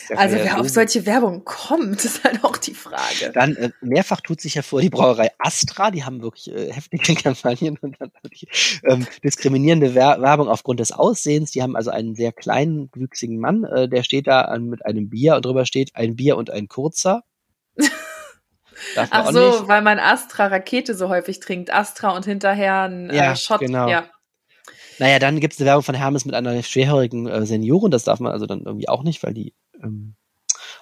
[0.09, 3.31] Ja Also wer auf solche Werbung kommt, ist halt auch die Frage.
[3.33, 7.77] Dann äh, mehrfach tut sich hervor die Brauerei Astra, die haben wirklich äh, heftige Kampagnen
[7.81, 11.51] und dann wirklich, ähm, diskriminierende Wer Werbung aufgrund des Aussehens.
[11.51, 15.09] Die haben also einen sehr kleinen, wüchsigen Mann, äh, der steht da an, mit einem
[15.09, 17.23] Bier und drüber steht ein Bier und ein kurzer.
[18.95, 19.67] Ach auch so, nicht.
[19.67, 21.73] weil man Astra Rakete so häufig trinkt.
[21.73, 23.59] Astra und hinterher ein Ja, äh, Shot.
[23.59, 23.87] genau.
[23.89, 24.05] Ja.
[24.99, 27.91] Naja, dann gibt es eine Werbung von Hermes mit einer schwerhörigen äh, Seniorin.
[27.91, 30.15] Das darf man also dann irgendwie auch nicht, weil die ähm,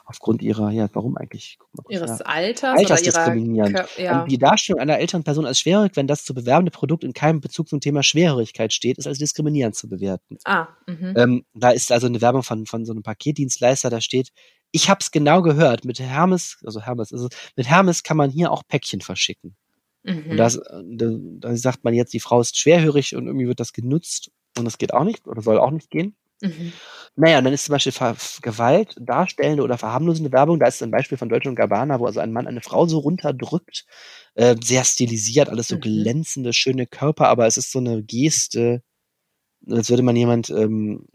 [0.06, 1.58] aufgrund ihrer, ja, warum eigentlich?
[1.60, 2.26] Guck mal Ihres nach.
[2.26, 3.78] Alters oder ihrer Altersdiskriminierend.
[3.78, 4.22] Kör- ja.
[4.24, 7.42] Ähm, Die Darstellung einer älteren Person als schwerhörig, wenn das zu bewerbende Produkt in keinem
[7.42, 10.38] Bezug zum Thema Schwerhörigkeit steht, ist als diskriminierend zu bewerten.
[10.46, 11.14] Ah, mhm.
[11.18, 14.30] Ähm, da ist also eine Werbung von, von so einem Paketdienstleister, da steht,
[14.72, 18.52] ich hab's genau gehört, mit Hermes, also Hermes ist es, mit Hermes kann man hier
[18.52, 19.56] auch Päckchen verschicken.
[20.06, 20.32] Mhm.
[20.32, 23.74] Und das, da, da sagt man jetzt, die Frau ist schwerhörig und irgendwie wird das
[23.74, 26.16] genutzt und das geht auch nicht oder soll auch nicht gehen.
[26.42, 26.74] Mhm.
[27.16, 30.60] Naja, und dann ist zum Beispiel Ver Gewalt darstellende oder verharmlosende Werbung.
[30.60, 33.00] Da ist ein Beispiel von Deutsche und Gabbana, wo also ein Mann eine Frau so
[33.00, 33.86] runterdrückt,
[34.36, 35.82] äh, sehr stilisiert, alles so Mhm.
[35.82, 38.84] glänzende, schöne Körper, aber es ist so eine Geste,
[39.70, 41.08] als würde man jemand, ähm,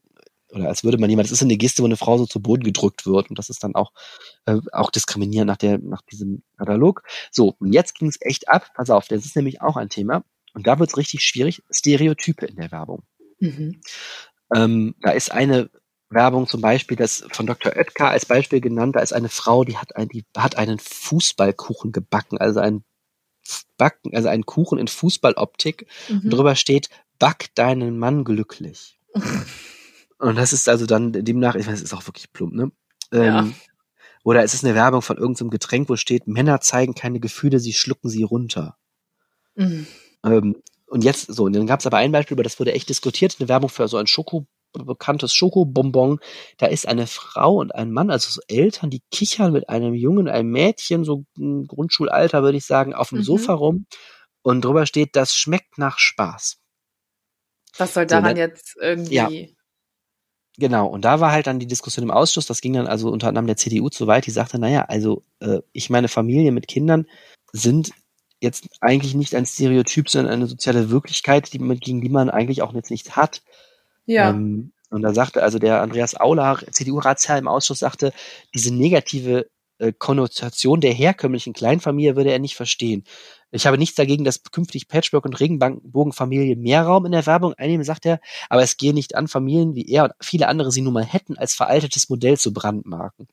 [0.53, 2.65] oder als würde man jemand, es ist eine Geste, wo eine Frau so zu Boden
[2.65, 3.93] gedrückt wird und das ist dann auch,
[4.47, 7.03] äh, auch diskriminierend nach der, nach diesem Katalog.
[7.31, 8.71] So, und jetzt ging es echt ab.
[8.75, 10.25] Pass auf, das ist nämlich auch ein Thema.
[10.55, 11.63] Und da wird es richtig schwierig.
[11.71, 13.05] Stereotype in der Werbung.
[13.39, 13.81] Mhm.
[14.55, 15.71] Ähm, da ist eine
[16.09, 17.77] Werbung zum Beispiel, das von Dr.
[17.77, 21.93] Oetker als Beispiel genannt, da ist eine Frau, die hat, ein, die hat einen Fußballkuchen
[21.93, 22.83] gebacken, also ein
[23.77, 25.87] Backen, also einen Kuchen in Fußballoptik.
[26.09, 26.31] Und Mhm.
[26.31, 28.99] drüber steht, back deinen Mann glücklich.
[30.21, 32.71] Und das ist also dann demnach, ich weiß, es ist auch wirklich plump, ne?
[33.13, 33.49] Ähm, Ja.
[34.23, 37.73] Oder es ist eine Werbung von irgendeinem Getränk, wo steht, Männer zeigen keine Gefühle, sie
[37.73, 38.77] schlucken sie runter.
[39.55, 39.87] Mhm.
[40.25, 42.89] Ähm, und jetzt so, und dann gab es aber ein Beispiel, über das wurde echt
[42.91, 46.19] diskutiert, eine Werbung für so ein Schoko, bekanntes Schokobonbon.
[46.59, 50.29] Da ist eine Frau und ein Mann, also so Eltern, die kichern mit einem Jungen,
[50.29, 53.23] einem Mädchen, so ein Grundschulalter, würde ich sagen, auf dem Mhm.
[53.25, 53.87] Sofa rum.
[54.43, 56.59] Und drüber steht, das schmeckt nach Spaß.
[57.79, 58.41] Was soll So, daran ne?
[58.41, 59.15] jetzt irgendwie?
[59.15, 59.29] Ja.
[60.59, 63.29] Genau, und da war halt dann die Diskussion im Ausschuss, das ging dann also unter
[63.29, 67.07] anderem der CDU zu weit, die sagte, naja, also äh, ich meine, Familien mit Kindern
[67.53, 67.93] sind
[68.41, 72.63] jetzt eigentlich nicht ein Stereotyp, sondern eine soziale Wirklichkeit, die man, gegen die man eigentlich
[72.63, 73.43] auch jetzt nichts hat.
[74.07, 74.31] Ja.
[74.31, 78.13] Ähm, und da sagte also der Andreas Auler, CDU-Ratsherr im Ausschuss, sagte,
[78.55, 79.47] diese negative
[79.79, 83.05] äh, Konnotation der herkömmlichen Kleinfamilie würde er nicht verstehen.
[83.53, 87.85] Ich habe nichts dagegen, dass künftig Patchwork- und Regenbogenfamilien mehr Raum in der Werbung einnehmen,
[87.85, 90.93] sagt er, aber es gehe nicht an, Familien wie er und viele andere sie nun
[90.93, 93.29] mal hätten, als veraltetes Modell zu brandmarken.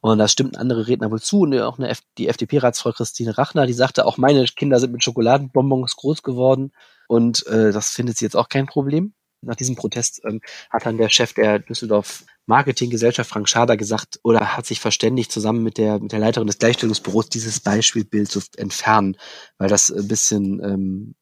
[0.00, 3.66] Und da stimmten andere Redner wohl zu und auch eine F die FDP-Ratsfrau Christine Rachner,
[3.66, 6.72] die sagte, auch meine Kinder sind mit Schokoladenbonbons groß geworden
[7.08, 9.14] und äh, das findet sie jetzt auch kein Problem.
[9.42, 14.56] Nach diesem Protest ähm, hat dann der Chef der Düsseldorf Marketinggesellschaft Frank Schader gesagt oder
[14.56, 19.16] hat sich verständigt, zusammen mit der, mit der Leiterin des Gleichstellungsbüros dieses Beispielbild zu entfernen,
[19.58, 21.14] weil das ein bisschen ähm,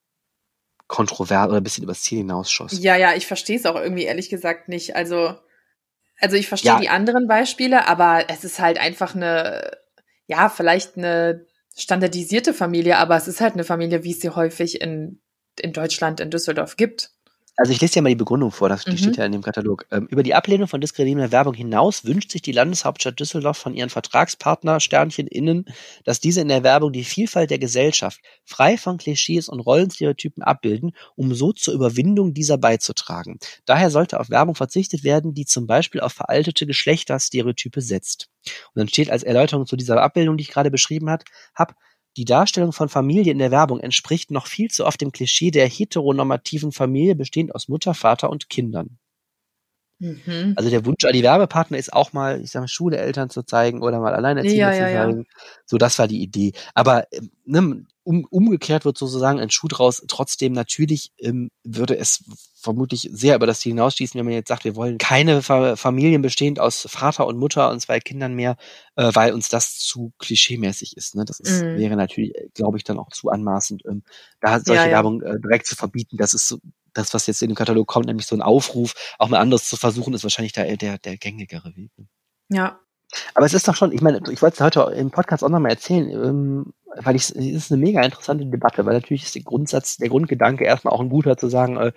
[0.87, 2.79] kontrovers oder ein bisschen übers Ziel hinausschoss.
[2.79, 4.95] Ja, ja, ich verstehe es auch irgendwie ehrlich gesagt nicht.
[4.95, 5.35] Also,
[6.19, 6.79] also ich verstehe Ja.
[6.79, 9.71] die anderen Beispiele, aber es ist halt einfach eine,
[10.27, 14.79] ja, vielleicht eine standardisierte Familie, aber es ist halt eine Familie, wie es sie häufig
[14.79, 15.21] in,
[15.59, 17.11] in Deutschland, in Düsseldorf gibt.
[17.57, 18.97] Also ich lese dir mal die Begründung vor, das Mhm.
[18.97, 19.85] steht ja in dem Katalog.
[19.89, 23.89] Ähm, über die Ablehnung von diskriminierender Werbung hinaus wünscht sich die Landeshauptstadt Düsseldorf von ihren
[23.89, 25.65] Vertragspartner Sternchen innen,
[26.03, 30.91] dass diese in der Werbung die Vielfalt der Gesellschaft frei von Klischees und Rollenstereotypen abbilden,
[31.15, 33.39] um so zur Überwindung dieser beizutragen.
[33.65, 38.27] Daher sollte auf Werbung verzichtet werden, die zum Beispiel auf veraltete Geschlechterstereotype setzt.
[38.73, 41.23] Und dann steht als Erläuterung zu dieser Abbildung, die ich gerade beschrieben hat,
[41.55, 41.73] hab,
[42.17, 45.67] die Darstellung von Familie in der Werbung entspricht noch viel zu oft dem Klischee der
[45.67, 48.97] heteronormativen Familie, bestehend aus Mutter, Vater und Kindern.
[49.99, 50.53] Mhm.
[50.57, 53.43] Also der Wunsch an die Werbepartner ist auch mal, ich sag mal, Schule, Eltern zu
[53.43, 55.05] zeigen oder mal Alleinerziehende Ja, zu ja, ja.
[55.05, 55.25] zeigen.
[55.65, 56.51] So, das war die Idee.
[56.73, 60.03] Aber ähm, ne, um, umgekehrt wird sozusagen ein Schuh draus.
[60.07, 62.23] Trotzdem natürlich ähm, würde es
[62.61, 66.21] vermutlich sehr über das Ziel hinausschießen, wenn man jetzt sagt, wir wollen keine Fa Familien
[66.21, 68.57] bestehend aus Vater und Mutter und zwei Kindern mehr,
[68.95, 71.15] äh, weil uns das zu klischeemäßig ist.
[71.15, 71.23] Ne?
[71.25, 71.77] Das ist, Mhm.
[71.77, 74.03] wäre natürlich, äh, glaube ich, dann auch zu anmaßend, ähm,
[74.41, 74.97] da solche Ja, ja.
[74.97, 76.17] Werbung äh, direkt zu verbieten.
[76.17, 76.57] Das ist so,
[76.95, 79.77] das, was jetzt in dem Katalog kommt, nämlich so ein Aufruf, auch mal anderes zu
[79.77, 81.91] versuchen, ist wahrscheinlich der, der, der gängigere Weg.
[81.97, 82.07] ne?
[82.49, 82.79] Ja.
[83.33, 85.71] Aber es ist doch schon, ich meine, ich wollte es heute im Podcast auch nochmal
[85.71, 89.97] erzählen, ähm, weil ich, es ist eine mega interessante Debatte, weil natürlich ist der Grundsatz,
[89.97, 91.91] der Grundgedanke erstmal auch ein guter zu sagen, äh,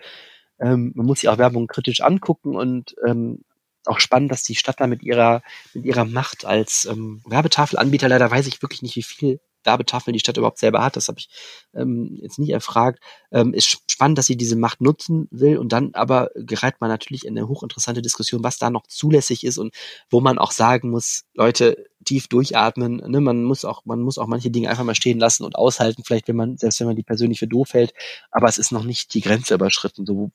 [0.60, 3.44] ähm, man muss sich auch Werbung kritisch angucken und ähm,
[3.86, 8.30] auch spannend, dass die Stadt da mit ihrer, mit ihrer Macht als ähm, Werbetafelanbieter, leider
[8.30, 11.28] weiß ich wirklich nicht, wie viel Werbetafeln die Stadt überhaupt selber hat, das habe ich
[11.74, 15.90] ähm, jetzt nicht erfragt, ähm, ist spannend, dass sie diese Macht nutzen will und dann
[15.94, 19.74] aber gerät man natürlich in eine hochinteressante Diskussion, was da noch zulässig ist und
[20.10, 24.26] wo man auch sagen muss, Leute, tief durchatmen, ne, man muss auch, man muss auch
[24.26, 27.02] manche Dinge einfach mal stehen lassen und aushalten, vielleicht wenn man, selbst wenn man die
[27.02, 27.92] persönlich für doof hält,
[28.30, 30.30] aber es ist noch nicht die Grenze überschritten, so,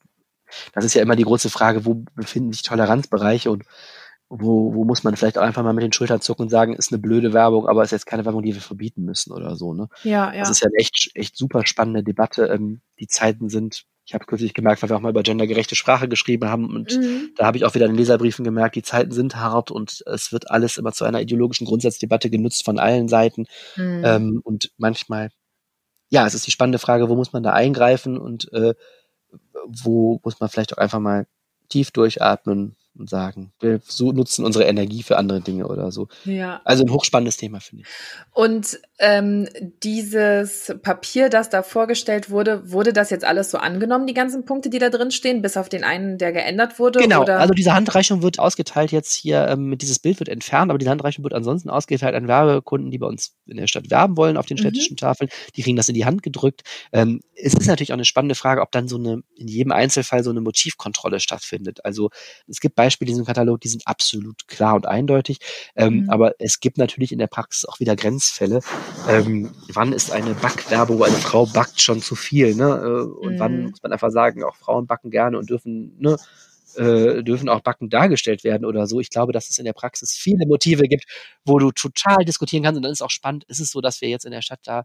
[0.72, 3.64] das ist ja immer die große Frage, wo befinden sich Toleranzbereiche und
[4.28, 6.92] wo, wo muss man vielleicht auch einfach mal mit den Schultern zucken und sagen, ist
[6.92, 9.88] eine blöde Werbung, aber ist jetzt keine Werbung, die wir verbieten müssen oder so, ne?
[10.02, 10.40] Ja, ja.
[10.40, 12.46] Das ist ja eine echt, echt super spannende Debatte.
[12.46, 16.08] Ähm, die Zeiten sind, ich habe kürzlich gemerkt, weil wir auch mal über gendergerechte Sprache
[16.08, 17.30] geschrieben haben und Mhm.
[17.36, 20.32] da habe ich auch wieder in den Leserbriefen gemerkt, die Zeiten sind hart und es
[20.32, 23.46] wird alles immer zu einer ideologischen Grundsatzdebatte genutzt von allen Seiten.
[23.76, 24.02] Mhm.
[24.04, 25.30] Ähm, und manchmal,
[26.10, 28.74] ja, es ist die spannende Frage, wo muss man da eingreifen und äh,
[29.66, 31.26] wo muss man vielleicht auch einfach mal
[31.68, 36.08] tief durchatmen und sagen, wir so nutzen unsere Energie für andere Dinge oder so.
[36.24, 36.60] ja.
[36.64, 37.88] Also ein hochspannendes Thema, finde ich.
[38.32, 39.48] Und ähm,
[39.82, 44.70] dieses Papier, das da vorgestellt wurde, wurde das jetzt alles so angenommen, die ganzen Punkte,
[44.70, 47.00] die da drin stehen, bis auf den einen, der geändert wurde?
[47.00, 47.40] Genau, Oder?
[47.40, 51.24] also diese Handreichung wird ausgeteilt jetzt hier, ähm, dieses Bild wird entfernt, aber die Handreichung
[51.24, 54.56] wird ansonsten ausgeteilt an Werbekunden, die bei uns in der Stadt werben wollen auf den
[54.56, 54.60] Mhm.
[54.60, 55.30] städtischen Tafeln.
[55.56, 56.62] Die kriegen das in die Hand gedrückt.
[56.92, 60.22] Ähm, es ist natürlich auch eine spannende Frage, ob dann so eine, in jedem Einzelfall
[60.22, 61.84] so eine Motivkontrolle stattfindet.
[61.84, 62.10] Also
[62.46, 65.38] es gibt Beispiele in diesem Katalog, die sind absolut klar und eindeutig,
[65.76, 66.04] ähm, Mhm.
[66.08, 68.60] aber es gibt natürlich in der Praxis auch wieder Grenzfälle.
[69.08, 72.64] Ähm, wann ist eine Backwerbung, wo eine Frau backt schon zu viel, ne?
[72.84, 73.38] Äh, Und Mhm.
[73.40, 76.16] wann muss man einfach sagen, auch Frauen backen gerne und dürfen, ne?
[76.74, 79.00] äh, dürfen auch backen dargestellt werden oder so.
[79.00, 81.04] Ich glaube, dass es in der Praxis viele Motive gibt,
[81.44, 84.08] wo du total diskutieren kannst und dann ist auch spannend, ist es so, dass wir
[84.08, 84.84] jetzt in der Stadt da,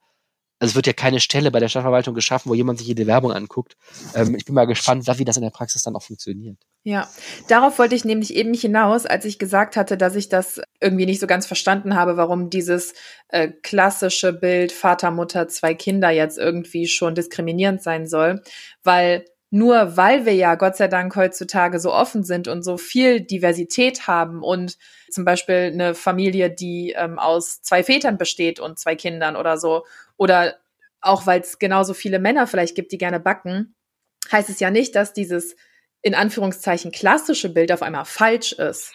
[0.59, 3.31] also es wird ja keine Stelle bei der Stadtverwaltung geschaffen, wo jemand sich jede Werbung
[3.31, 3.77] anguckt.
[4.13, 6.57] Ähm, ich bin mal gespannt, wie das in der Praxis dann auch funktioniert.
[6.83, 7.09] Ja,
[7.47, 11.19] darauf wollte ich nämlich eben hinaus, als ich gesagt hatte, dass ich das irgendwie nicht
[11.19, 12.93] so ganz verstanden habe, warum dieses
[13.29, 18.41] äh, klassische Bild Vater, Mutter, zwei Kinder jetzt irgendwie schon diskriminierend sein soll,
[18.83, 23.21] weil nur weil wir ja Gott sei Dank heutzutage so offen sind und so viel
[23.21, 24.77] Diversität haben und
[25.09, 29.85] zum Beispiel eine Familie, die ähm, aus zwei Vätern besteht und zwei Kindern oder so,
[30.17, 30.57] oder
[31.01, 33.75] auch weil es genauso viele Männer vielleicht gibt, die gerne backen,
[34.31, 35.55] heißt es ja nicht, dass dieses
[36.01, 38.93] in Anführungszeichen klassische Bild auf einmal falsch ist.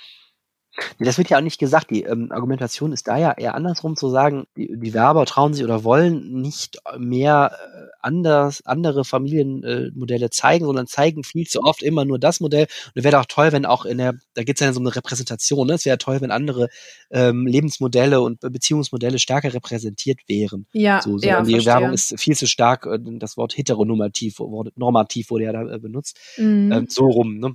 [0.99, 1.91] Das wird ja auch nicht gesagt.
[1.91, 5.63] Die ähm, Argumentation ist da ja eher andersrum zu sagen, die, die Werber trauen sich
[5.65, 11.83] oder wollen nicht mehr äh, anders, andere Familienmodelle äh, zeigen, sondern zeigen viel zu oft
[11.83, 12.65] immer nur das Modell.
[12.87, 14.95] Und es wäre doch toll, wenn auch in der, da gibt es ja so eine
[14.95, 15.75] Repräsentation, ne?
[15.75, 16.69] es wäre toll, wenn andere
[17.11, 20.67] ähm, Lebensmodelle und Be- Beziehungsmodelle stärker repräsentiert wären.
[20.73, 21.73] Ja, So, so ja, und die verstehe.
[21.75, 24.39] Werbung ist viel zu stark, äh, das Wort heteronormativ,
[24.77, 26.73] normativ wurde ja da äh, benutzt, Mhm.
[26.73, 27.39] ähm, so rum.
[27.39, 27.55] Ne?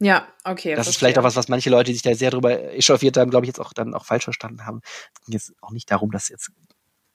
[0.00, 0.74] Ja, okay.
[0.74, 0.98] Das ist verstehe.
[0.98, 3.48] vielleicht auch was, was manche Leute, die sich da sehr drüber echauffiert haben, glaube ich,
[3.48, 4.80] jetzt auch dann auch falsch verstanden haben.
[5.14, 6.50] Es ging jetzt auch nicht darum, das jetzt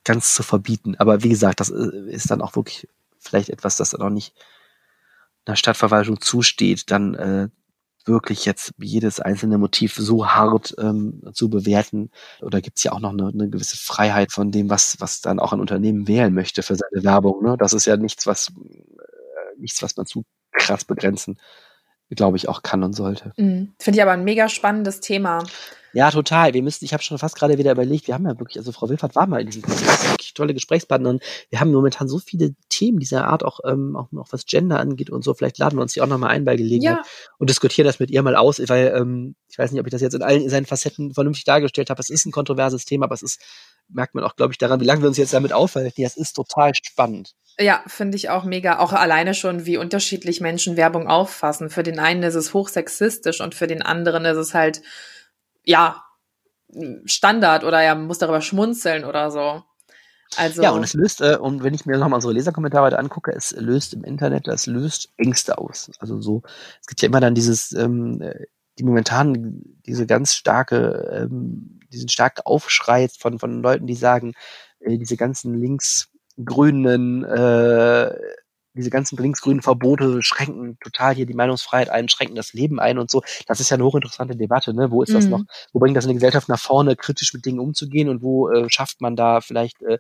[0.04, 0.96] ganz zu verbieten.
[0.98, 4.36] Aber wie gesagt, das äh, ist dann auch wirklich vielleicht etwas, das dann auch nicht
[5.46, 7.50] einer Stadtverwaltung zusteht, dann äh,
[8.06, 12.12] wirklich jetzt jedes einzelne Motiv so hart ähm, zu bewerten.
[12.42, 15.40] Oder gibt es ja auch noch eine, eine gewisse Freiheit von dem, was, was dann
[15.40, 17.44] auch ein Unternehmen wählen möchte für seine Werbung.
[17.44, 17.58] Ne?
[17.58, 21.40] Das ist ja nichts, was äh, nichts, was man zu krass begrenzen,
[22.10, 23.34] glaube ich, auch kann und sollte.
[23.38, 23.74] Mhm.
[23.80, 25.44] Finde ich aber ein mega spannendes Thema.
[25.94, 26.54] Ja, total.
[26.54, 28.90] Wir müssen, ich habe schon fast gerade wieder überlegt, wir haben ja wirklich, also Frau
[28.90, 31.20] Wilfert war mal in diesem Podcast, wirklich tolle Gesprächspartnerin.
[31.50, 35.10] Wir haben momentan so viele Themen dieser Art, auch, ähm, auch, auch was Gender angeht
[35.10, 35.34] und so.
[35.34, 37.04] Vielleicht laden wir uns die auch nochmal ein bei Gelegenheit Ja.
[37.38, 40.02] und diskutieren das mit ihr mal aus, weil ähm, ich weiß nicht, ob ich das
[40.02, 42.02] jetzt in allen seinen Facetten vernünftig dargestellt habe.
[42.02, 43.42] Es ist ein kontroverses Thema, aber es ist,
[43.90, 45.92] merkt man auch, glaube ich, daran, wie lange wir uns jetzt damit aufhalten.
[45.96, 47.34] Ja, es ist total spannend.
[47.58, 48.80] Ja, finde ich auch mega.
[48.80, 51.70] Auch alleine schon, wie unterschiedlich Menschen Werbung auffassen.
[51.70, 54.82] Für den einen ist es hochsexistisch und für den anderen ist es halt,
[55.64, 56.04] ja,
[57.06, 59.64] Standard oder ja, man muss darüber schmunzeln oder so.
[60.38, 63.52] Also, Ja, und es löst, äh, und wenn ich mir nochmal unsere Leserkommentare angucke, es
[63.52, 65.92] löst im Internet, das löst Ängste aus.
[66.00, 66.42] Also so,
[66.82, 68.46] es gibt ja immer dann dieses, ähm, äh,
[68.78, 74.34] die momentan diese ganz starke, ähm, diesen starken Aufschrei von, von Leuten, die sagen,
[74.80, 78.16] äh, diese ganzen linksgrünen, äh,
[78.74, 83.10] diese ganzen linksgrünen Verbote schränken total hier die Meinungsfreiheit ein, schränken das Leben ein und
[83.10, 83.22] so.
[83.48, 84.92] Das ist ja eine hochinteressante Debatte, ne?
[84.92, 85.32] Wo ist das Mhm.
[85.32, 85.44] noch?
[85.72, 89.00] Wo bringt das eine Gesellschaft nach vorne, kritisch mit Dingen umzugehen und wo äh, schafft
[89.02, 89.98] man da vielleicht äh,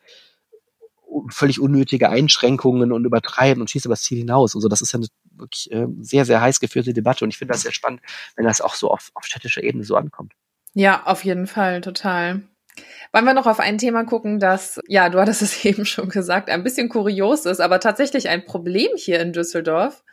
[1.30, 4.56] völlig unnötige Einschränkungen und übertreiben und schießt über das Ziel hinaus.
[4.56, 7.54] Also das ist ja eine wirklich äh, sehr, sehr heiß geführte Debatte und ich finde
[7.54, 8.02] das sehr spannend,
[8.36, 10.34] wenn das auch so auf, auf städtischer Ebene so ankommt.
[10.76, 12.42] Ja, auf jeden Fall, total.
[13.14, 16.50] Wollen wir noch auf ein Thema gucken, das, ja, du hattest es eben schon gesagt,
[16.50, 20.04] ein bisschen kurios ist, aber tatsächlich ein Problem hier in Düsseldorf.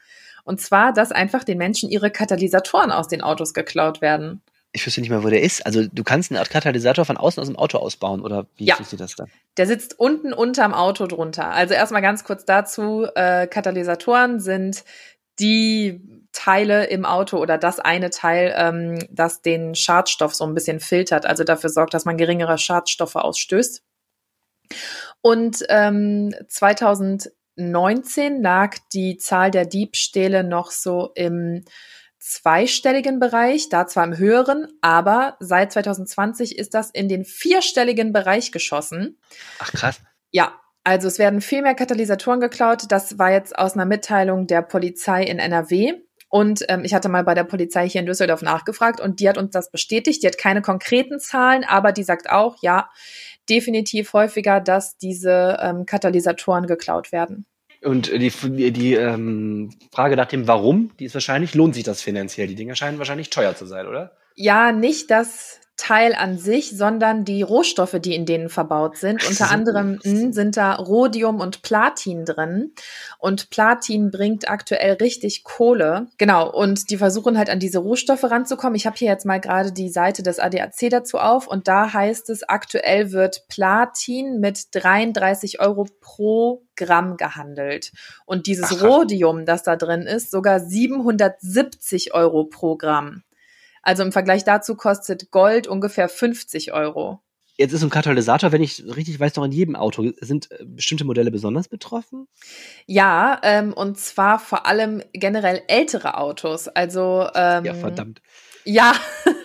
[0.45, 4.41] Und zwar, dass einfach den Menschen ihre Katalysatoren aus den Autos geklaut werden.
[4.73, 5.67] Ich wüsste nicht mehr, wo der ist.
[5.67, 8.77] Also du kannst eine Art Katalysator von außen aus dem Auto ausbauen oder wie Ja.
[8.77, 9.29] funktioniert das dann?
[9.59, 11.51] Der sitzt unten unterm Auto drunter.
[11.51, 14.83] Also erstmal ganz kurz dazu, äh, Katalysatoren sind
[15.43, 16.01] die
[16.33, 21.27] Teile im Auto oder das eine Teil, ähm, das den Schadstoff so ein bisschen filtert,
[21.27, 23.83] also dafür sorgt, dass man geringere Schadstoffe ausstößt.
[25.21, 31.65] Und ähm, 2019 lag die Zahl der Diebstähle noch so im
[32.19, 38.53] zweistelligen Bereich, da zwar im höheren, aber seit 2020 ist das in den vierstelligen Bereich
[38.53, 39.19] geschossen.
[39.59, 40.01] Ach krass.
[40.31, 42.85] Ja, also es werden viel mehr Katalysatoren geklaut.
[42.89, 45.95] Das war jetzt aus einer Mitteilung der Polizei in NRW.
[46.29, 49.37] Und ähm, ich hatte mal bei der Polizei hier in Düsseldorf nachgefragt und die hat
[49.37, 50.23] uns das bestätigt.
[50.23, 52.89] Die hat keine konkreten Zahlen, aber die sagt auch, ja,
[53.51, 57.45] definitiv häufiger, dass diese ähm, Katalysatoren geklaut werden.
[57.83, 62.47] Und die, die, ähm, Frage nach dem Warum, die ist wahrscheinlich, lohnt sich das finanziell?
[62.47, 64.17] Die Dinger scheinen wahrscheinlich teuer zu sein, oder?
[64.35, 69.29] Ja, nicht das Teil an sich, sondern die Rohstoffe, die in denen verbaut sind.
[69.29, 72.71] Unter anderem mh, sind da Rhodium und Platin drin.
[73.19, 76.07] Und Platin bringt aktuell richtig Kohle.
[76.19, 78.77] Genau, und die versuchen halt an diese Rohstoffe ranzukommen.
[78.77, 82.31] Ich habe hier jetzt mal gerade die Seite des ADAC dazu auf und da heißt
[82.31, 87.91] es, aktuell wird Platin mit 33 Euro pro Gramm gehandelt.
[88.25, 88.83] Und dieses Ach.
[88.85, 93.25] Rhodium, das da drin ist, sogar 770 Euro pro Gramm.
[93.83, 97.21] Also im Vergleich dazu kostet Gold ungefähr 50 Euro.
[97.57, 100.11] Jetzt ist ein Katalysator, wenn ich richtig weiß, noch in jedem Auto.
[100.21, 102.27] Sind äh, bestimmte Modelle besonders betroffen?
[102.87, 106.69] Ja, ähm, und zwar vor allem generell ältere Autos.
[106.69, 108.23] Also ähm, Ja, verdammt.
[108.65, 108.95] Ja,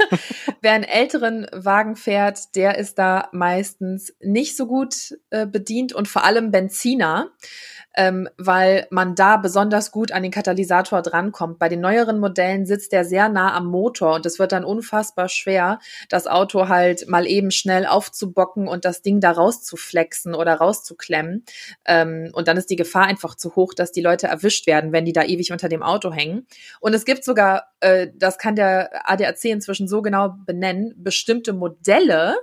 [0.61, 6.07] wer einen älteren Wagen fährt, der ist da meistens nicht so gut äh, bedient und
[6.07, 7.31] vor allem Benziner,
[7.97, 11.57] ähm, weil man da besonders gut an den Katalysator drankommt.
[11.57, 15.27] Bei den neueren Modellen sitzt der sehr nah am Motor und es wird dann unfassbar
[15.29, 21.43] schwer, das Auto halt mal eben schnell aufzubocken und das Ding da rauszuflexen oder rauszuklemmen.
[21.85, 25.05] Ähm, und dann ist die Gefahr einfach zu hoch, dass die Leute erwischt werden, wenn
[25.05, 26.45] die da ewig unter dem Auto hängen.
[26.79, 32.35] Und es gibt sogar, äh, das kann der ADAC inzwischen so genau benennen, bestimmte Modelle,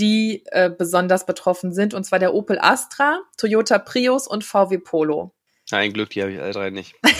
[0.00, 5.32] die äh, besonders betroffen sind, und zwar der Opel Astra, Toyota Prius und VW Polo.
[5.70, 6.94] Ein Glück, die habe ich alle drei nicht.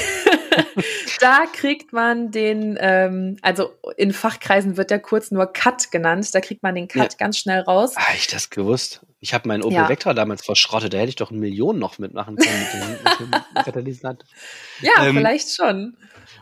[1.21, 6.41] Da kriegt man den, ähm, also in Fachkreisen wird der kurz nur Cut genannt, da
[6.41, 7.19] kriegt man den Cut Ja.
[7.19, 7.93] ganz schnell raus.
[7.97, 9.01] Ah, ich das gewusst.
[9.21, 9.89] Ich habe meinen Opel Ja.
[9.89, 10.95] Vectra damals verschrottet.
[10.95, 14.27] Da hätte ich doch eine Million noch mitmachen können mit dem, mit dem Katalysator.
[14.81, 15.97] Ja, Ähm, vielleicht schon.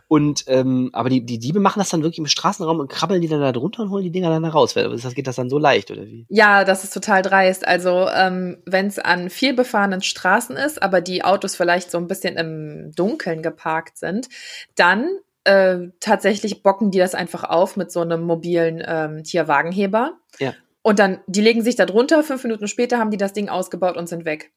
[0.08, 3.28] Und ähm, aber die, die Diebe machen das dann wirklich im Straßenraum und krabbeln die
[3.28, 4.72] dann da drunter und holen die Dinger dann da raus.
[4.72, 6.26] Das geht das dann so leicht oder wie?
[6.30, 7.66] Ja, das ist total dreist.
[7.68, 12.08] Also ähm, wenn es an viel befahrenen Straßen ist, aber die Autos vielleicht so ein
[12.08, 14.28] bisschen im Dunkeln geparkt sind,
[14.76, 15.08] dann
[15.44, 20.18] äh, tatsächlich bocken die das einfach auf mit so einem mobilen ähm, Tierwagenheber.
[20.38, 20.54] Ja.
[20.80, 23.98] Und dann, die legen sich da drunter, fünf Minuten später haben die das Ding ausgebaut
[23.98, 24.52] und sind weg.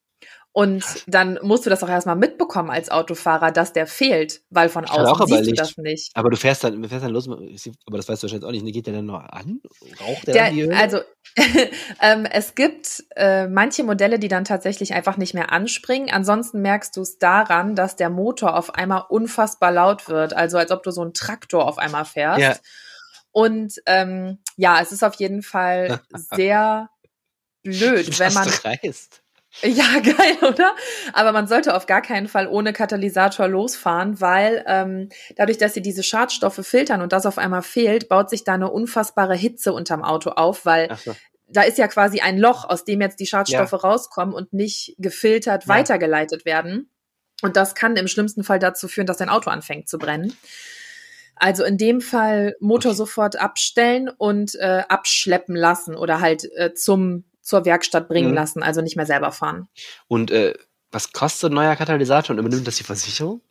[0.54, 4.84] Und dann musst du das auch erstmal mitbekommen als Autofahrer, dass der fehlt, weil von
[4.84, 6.12] Ich außen siehst du das nicht.
[6.14, 8.74] Aber du fährst dann, du fährst dann los, aber das weißt du wahrscheinlich auch nicht.
[8.74, 9.62] Geht der dann noch an?
[10.02, 10.78] Raucht der, Der, dann die Höhe?
[10.78, 11.00] also
[12.02, 16.10] ähm, es gibt äh, manche Modelle, die dann tatsächlich einfach nicht mehr anspringen.
[16.12, 20.72] Ansonsten merkst du es daran, dass der Motor auf einmal unfassbar laut wird, also als
[20.72, 22.42] ob du so einen Traktor auf einmal fährst.
[22.42, 22.56] Ja.
[23.32, 26.90] Und ähm, ja, es ist auf jeden Fall sehr
[27.64, 28.50] blöd, wenn man.
[28.50, 29.22] Dreist.
[29.64, 30.76] Ja, geil, oder?
[31.14, 35.82] Aber man sollte auf gar keinen Fall ohne Katalysator losfahren, weil ähm, dadurch, dass sie
[35.82, 40.04] diese Schadstoffe filtern und das auf einmal fehlt, baut sich da eine unfassbare Hitze unterm
[40.04, 41.16] Auto auf, weil so.
[41.48, 43.78] da ist ja quasi ein Loch, aus dem jetzt die Schadstoffe Ja.
[43.80, 45.70] rauskommen und nicht gefiltert Ja.
[45.70, 46.90] weitergeleitet werden.
[47.44, 50.34] Und das kann im schlimmsten Fall dazu führen, dass dein Auto anfängt zu brennen.
[51.36, 57.26] Also in dem Fall Motor sofort abstellen und äh, abschleppen lassen oder halt äh, zum
[57.52, 58.36] zur Werkstatt bringen Mhm.
[58.36, 59.68] lassen, also nicht mehr selber fahren.
[60.08, 60.54] Und äh,
[60.90, 63.42] was kostet ein neuer Katalysator und übernimmt das die Versicherung?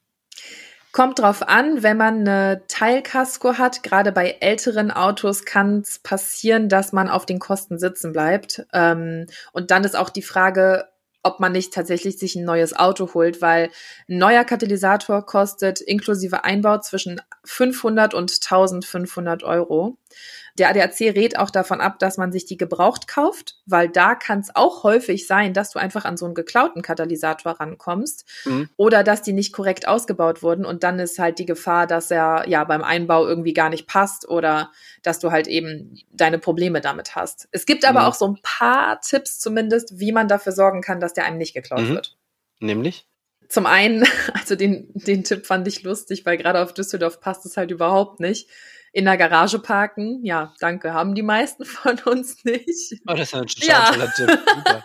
[0.92, 6.68] Kommt drauf an, wenn man eine Teilkasko hat, gerade bei älteren Autos kann es passieren,
[6.68, 8.66] dass man auf den Kosten sitzen bleibt.
[8.72, 10.86] Ähm, und dann ist auch die Frage,
[11.22, 13.70] ob man nicht tatsächlich sich ein neues Auto holt, weil
[14.08, 19.98] ein neuer Katalysator kostet inklusive Einbau zwischen 500 und 1500 Euro.
[20.58, 24.40] Der ADAC rät auch davon ab, dass man sich die gebraucht kauft, weil da kann
[24.40, 28.68] es auch häufig sein, dass du einfach an so einen geklauten Katalysator rankommst Mhm.
[28.76, 32.48] oder dass die nicht korrekt ausgebaut wurden und dann ist halt die Gefahr, dass er
[32.48, 34.70] ja beim Einbau irgendwie gar nicht passt oder
[35.02, 37.48] dass du halt eben deine Probleme damit hast.
[37.52, 38.06] Es gibt aber Mhm.
[38.06, 41.54] auch so ein paar Tipps zumindest, wie man dafür sorgen kann, dass der einem nicht
[41.54, 41.94] geklaut Mhm.
[41.94, 42.16] wird.
[42.60, 43.06] Nämlich?
[43.48, 44.02] Zum einen,
[44.34, 48.20] also den, den Tipp fand ich lustig, weil gerade auf Düsseldorf passt es halt überhaupt
[48.20, 48.48] nicht.
[48.92, 53.00] In der Garage parken, ja, danke, haben die meisten von uns nicht.
[53.06, 54.06] Oh, das ist ja ein Ja.
[54.06, 54.38] Tipp.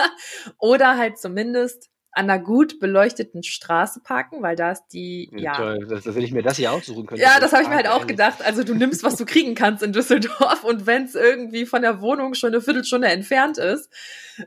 [0.60, 5.54] Oder halt zumindest an einer gut beleuchteten Straße parken, weil da ist die, ja.
[5.54, 5.86] Toll.
[5.90, 7.20] Das, das will ich mir das hier aussuchen können.
[7.20, 8.42] Ja, das habe ich mir halt auch gedacht.
[8.46, 12.00] Also du nimmst, was du kriegen kannst in Düsseldorf und wenn es irgendwie von der
[12.00, 13.90] Wohnung schon eine Viertelstunde entfernt ist.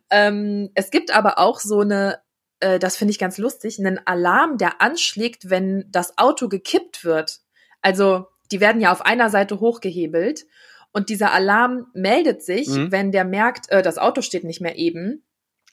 [0.09, 2.21] Ähm, es gibt aber auch so eine,
[2.61, 7.41] äh, das finde ich ganz lustig, einen Alarm, der anschlägt, wenn das Auto gekippt wird.
[7.83, 10.47] Also die werden ja auf einer Seite hochgehebelt
[10.93, 12.93] und dieser Alarm meldet sich, Mhm.
[12.93, 15.23] wenn der merkt, äh, das Auto steht nicht mehr eben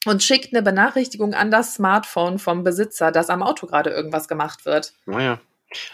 [0.05, 4.65] und schickt eine Benachrichtigung an das Smartphone vom Besitzer, dass am Auto gerade irgendwas gemacht
[4.65, 4.93] wird.
[5.05, 5.39] Naja.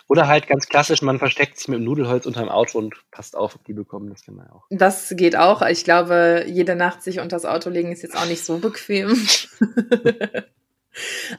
[0.07, 3.55] Oder halt ganz klassisch, man versteckt sich mit dem Nudelholz unterm Auto und passt auf,
[3.55, 4.09] ob die bekommen.
[4.09, 4.65] Das kann man ja auch.
[4.69, 5.61] Das geht auch.
[5.63, 9.17] Ich glaube, jede Nacht sich unter das Auto legen ist jetzt auch nicht so bequem.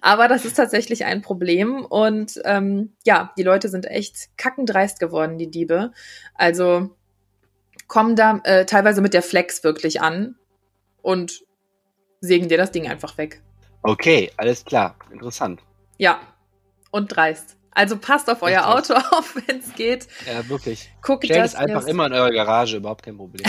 [0.00, 1.84] Aber das ist tatsächlich ein Problem.
[1.84, 5.92] Und ähm, ja, die Leute sind echt kackendreist geworden, die Diebe.
[6.34, 6.90] Also
[7.88, 10.36] kommen da äh, teilweise mit der Flex wirklich an
[11.02, 11.42] und
[12.20, 13.42] sägen dir das Ding einfach weg.
[13.82, 14.96] Okay, alles klar.
[15.10, 15.60] Interessant.
[15.98, 16.20] Ja,
[16.90, 17.56] und dreist.
[17.74, 20.06] Also passt auf euer Auto auf, wenn es geht.
[20.26, 20.90] Ja, wirklich.
[21.00, 23.46] Guckt, Stellt es einfach immer in eurer Garage, überhaupt kein Problem.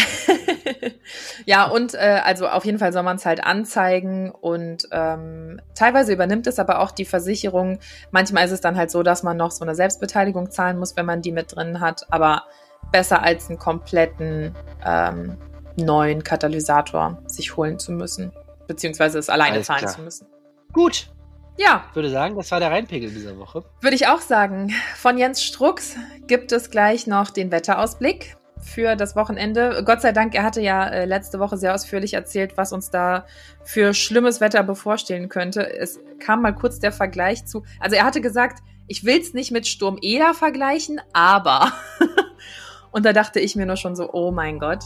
[1.46, 6.14] ja, und äh, also auf jeden Fall soll man es halt anzeigen und ähm, teilweise
[6.14, 7.80] übernimmt es aber auch die Versicherung.
[8.12, 11.06] Manchmal ist es dann halt so, dass man noch so eine Selbstbeteiligung zahlen muss, wenn
[11.06, 12.44] man die mit drin hat, aber
[12.92, 14.56] besser als einen kompletten
[14.86, 15.38] ähm,
[15.76, 18.32] neuen Katalysator sich holen zu müssen,
[18.68, 19.94] beziehungsweise es alleine Alles zahlen klar.
[19.94, 20.28] zu müssen.
[20.72, 21.10] Gut,
[21.58, 23.64] Ja, ich würde sagen, das war der Reinpegel dieser Woche.
[23.82, 24.74] würde ich auch sagen.
[24.96, 25.96] Von Jens Strux
[26.28, 29.84] gibt es gleich noch den Wetterausblick für das Wochenende.
[29.86, 33.26] Gott sei Dank, er hatte ja äh, letzte Woche sehr ausführlich erzählt, was uns da
[33.64, 35.70] für schlimmes Wetter bevorstehen könnte.
[35.78, 37.64] Es kam mal kurz der Vergleich zu.
[37.80, 41.72] Also er hatte gesagt, ich will es nicht mit Sturm Eda vergleichen, aber.
[42.92, 44.84] Und da dachte ich mir nur schon so, oh mein Gott.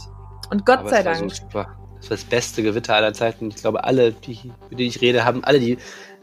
[0.50, 1.18] Und Gott Aber sei Dank.
[1.18, 1.44] So.
[1.44, 1.76] Das war
[2.08, 3.48] das beste Gewitter aller Zeiten.
[3.48, 5.78] Ich glaube, alle, die, mit denen ich rede, haben alle die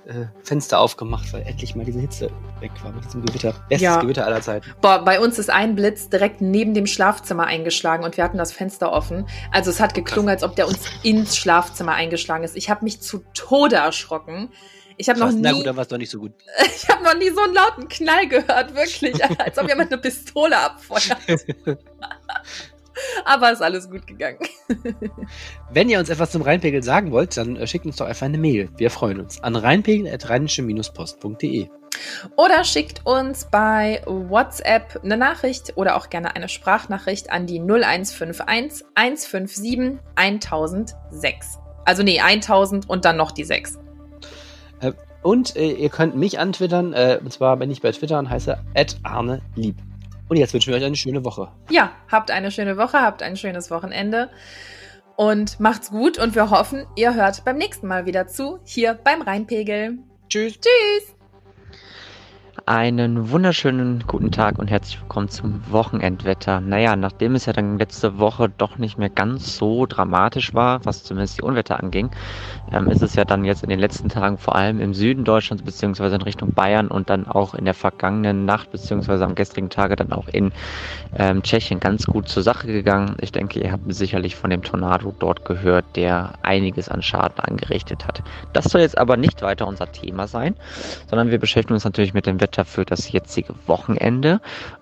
[0.05, 2.29] äh, Fenster aufgemacht, weil endlich mal diese Hitze
[2.59, 3.53] weg war mit diesem Gewitter.
[3.69, 3.99] Bestes Ja.
[3.99, 4.71] Gewitter aller Zeiten.
[4.81, 8.51] Boah, bei uns ist ein Blitz direkt neben dem Schlafzimmer eingeschlagen und wir hatten das
[8.51, 9.27] Fenster offen.
[9.51, 12.55] Also es hat geklungen, als ob der uns ins Schlafzimmer eingeschlagen ist.
[12.55, 14.49] Ich habe mich zu Tode erschrocken.
[14.97, 16.31] Ich habe noch Krass, Na nie, gut, dann war es doch nicht so gut.
[16.75, 20.57] ich habe noch nie so einen lauten Knall gehört, wirklich, als ob jemand eine Pistole
[20.57, 21.17] abfeuert.
[23.25, 24.39] Aber ist alles gut gegangen.
[25.71, 28.37] Wenn ihr uns etwas zum Rheinpegel sagen wollt, dann äh, schickt uns doch einfach eine
[28.37, 28.69] Mail.
[28.77, 29.43] Wir freuen uns.
[29.43, 31.69] An rheinpegel.rheinische-post.de.
[32.35, 38.85] Oder schickt uns bei WhatsApp eine Nachricht oder auch gerne eine Sprachnachricht an die 0151
[38.95, 41.59] 157 1006.
[41.85, 43.79] Also nee, 1000 und dann noch die 6.
[45.25, 48.59] Und äh, ihr könnt mich antwittern, äh, und zwar bin ich bei Twitter und heiße
[49.01, 49.75] @arnelieb.
[50.27, 51.51] Und jetzt wünschen wir euch eine schöne Woche.
[51.69, 54.29] Ja, habt eine schöne Woche, habt ein schönes Wochenende
[55.15, 59.21] und macht's gut und wir hoffen, ihr hört beim nächsten Mal wieder zu, hier beim
[59.21, 59.99] Rheinpegel.
[60.29, 60.59] Tschüss.
[60.59, 61.14] Tschüss!
[62.65, 66.61] Einen wunderschönen guten Tag und herzlich willkommen zum Wochenendwetter.
[66.61, 71.03] Naja, nachdem es ja dann letzte Woche doch nicht mehr ganz so dramatisch war, was
[71.03, 72.09] zumindest die Unwetter anging,
[72.71, 75.63] ähm, ist es ja dann jetzt in den letzten Tagen vor allem im Süden Deutschlands
[75.63, 79.97] beziehungsweise in Richtung Bayern und dann auch in der vergangenen Nacht beziehungsweise am gestrigen Tage
[79.97, 80.51] dann auch in
[81.17, 83.17] ähm, Tschechien ganz gut zur Sache gegangen.
[83.19, 88.07] Ich denke, ihr habt sicherlich von dem Tornado dort gehört, der einiges an Schaden angerichtet
[88.07, 88.23] hat.
[88.53, 90.55] Das soll jetzt aber nicht weiter unser Thema sein,
[91.07, 94.39] sondern wir beschäftigen uns natürlich mit dem Wetter Wetter für das jetzige Wochenende.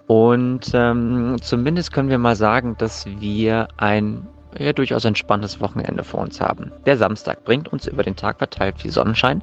[0.08, 4.28] Und ähm, zumindest können wir mal sagen, dass wir ein
[4.60, 6.74] ja, durchaus entspanntes Wochenende vor uns haben.
[6.86, 9.42] Der Samstag bringt uns über den Tag verteilt viel Sonnenschein.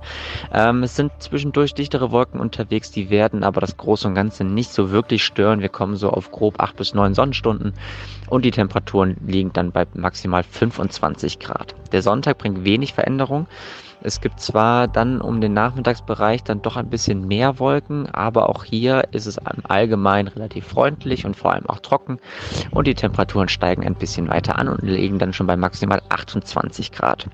[0.52, 4.70] Ähm, es sind zwischendurch dichtere Wolken unterwegs, die werden aber das Große und Ganze nicht
[4.70, 5.60] so wirklich stören.
[5.60, 7.72] Wir kommen so auf grob 8 bis 9 Sonnenstunden
[8.28, 11.74] und die Temperaturen liegen dann bei maximal 25 Grad.
[11.92, 13.46] Der Sonntag bringt wenig Veränderung.
[14.02, 18.64] Es gibt zwar dann um den Nachmittagsbereich dann doch ein bisschen mehr Wolken, aber auch
[18.64, 22.18] hier ist es allgemein relativ freundlich und vor allem auch trocken
[22.70, 26.92] und die Temperaturen steigen ein bisschen weiter an und liegen dann schon bei maximal 28
[26.92, 27.28] Grad.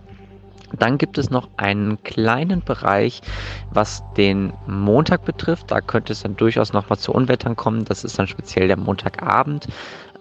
[0.78, 3.22] Dann gibt es noch einen kleinen Bereich,
[3.70, 5.70] was den Montag betrifft.
[5.70, 7.84] Da könnte es dann durchaus noch mal zu Unwettern kommen.
[7.84, 9.68] Das ist dann speziell der Montagabend.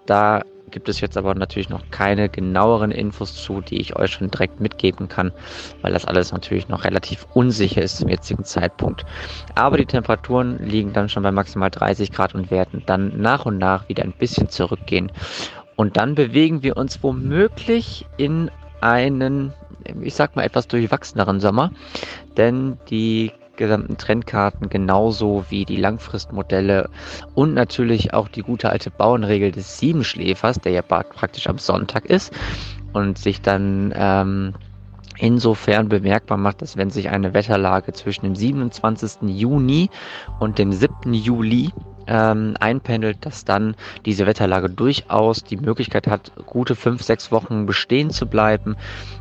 [0.06, 0.44] Da
[0.76, 4.60] gibt es jetzt aber natürlich noch keine genaueren Infos zu, die ich euch schon direkt
[4.60, 5.32] mitgeben kann,
[5.82, 9.06] weil das alles natürlich noch relativ unsicher ist zum jetzigen Zeitpunkt.
[9.56, 13.58] Aber die Temperaturen liegen dann schon bei maximal 30 Grad und werden dann nach und
[13.58, 15.14] nach wieder ein bisschen zurückgehen.
[15.78, 18.52] Und dann bewegen wir uns womöglich in
[18.82, 19.54] einen,
[20.02, 21.72] ich sag mal, etwas durchwachseneren Sommer,
[22.36, 26.90] denn die gesamten Trendkarten genauso wie die Langfristmodelle
[27.34, 32.34] und natürlich auch die gute alte Bauernregel des Siebenschläfers, der ja praktisch am Sonntag ist
[32.94, 34.54] und sich dann ähm,
[35.18, 39.30] insofern bemerkbar macht, dass wenn sich eine Wetterlage zwischen dem 27.
[39.30, 39.90] Juni
[40.40, 41.14] und dem 7.
[41.14, 41.72] Juli
[42.08, 43.76] ähm, einpendelt, dass dann
[44.06, 48.76] diese Wetterlage durchaus die Möglichkeit hat, gute fünf, sechs Wochen bestehen zu bleiben.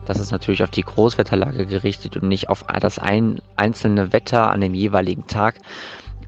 [0.06, 4.60] Das ist natürlich auf die Großwetterlage gerichtet und nicht auf das ein, einzelne Wetter an
[4.60, 5.56] dem jeweiligen Tag,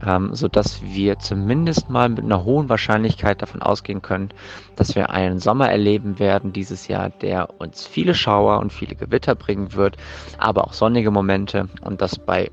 [0.05, 4.31] ähm, so dass wir zumindest mal mit einer hohen Wahrscheinlichkeit davon ausgehen können,
[4.77, 9.35] dass wir einen Sommer erleben werden dieses Jahr, der uns viele Schauer und viele Gewitter
[9.35, 9.97] bringen wird,
[10.39, 12.51] aber auch sonnige Momente und das bei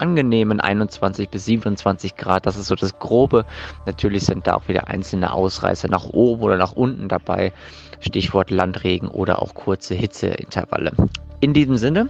[0.00, 2.46] angenehmen 21 bis 27 Grad.
[2.46, 3.44] Das ist so das Grobe.
[3.86, 7.52] Natürlich sind da auch wieder einzelne Ausreißer nach oben oder nach unten dabei.
[8.00, 10.92] Stichwort Landregen oder auch kurze Hitzeintervalle.
[11.40, 12.08] In diesem Sinne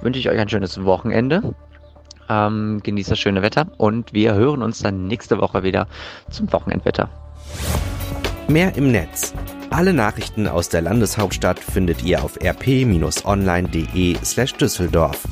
[0.00, 1.54] wünsche ich euch ein schönes Wochenende.
[2.28, 5.86] Ähm, genießt das schöne Wetter und wir hören uns dann nächste Woche wieder
[6.30, 7.10] zum Wochenendwetter.
[8.48, 9.34] Mehr im Netz.
[9.70, 15.24] Alle Nachrichten aus der Landeshauptstadt findet ihr auf rp-online.de slash Düsseldorf.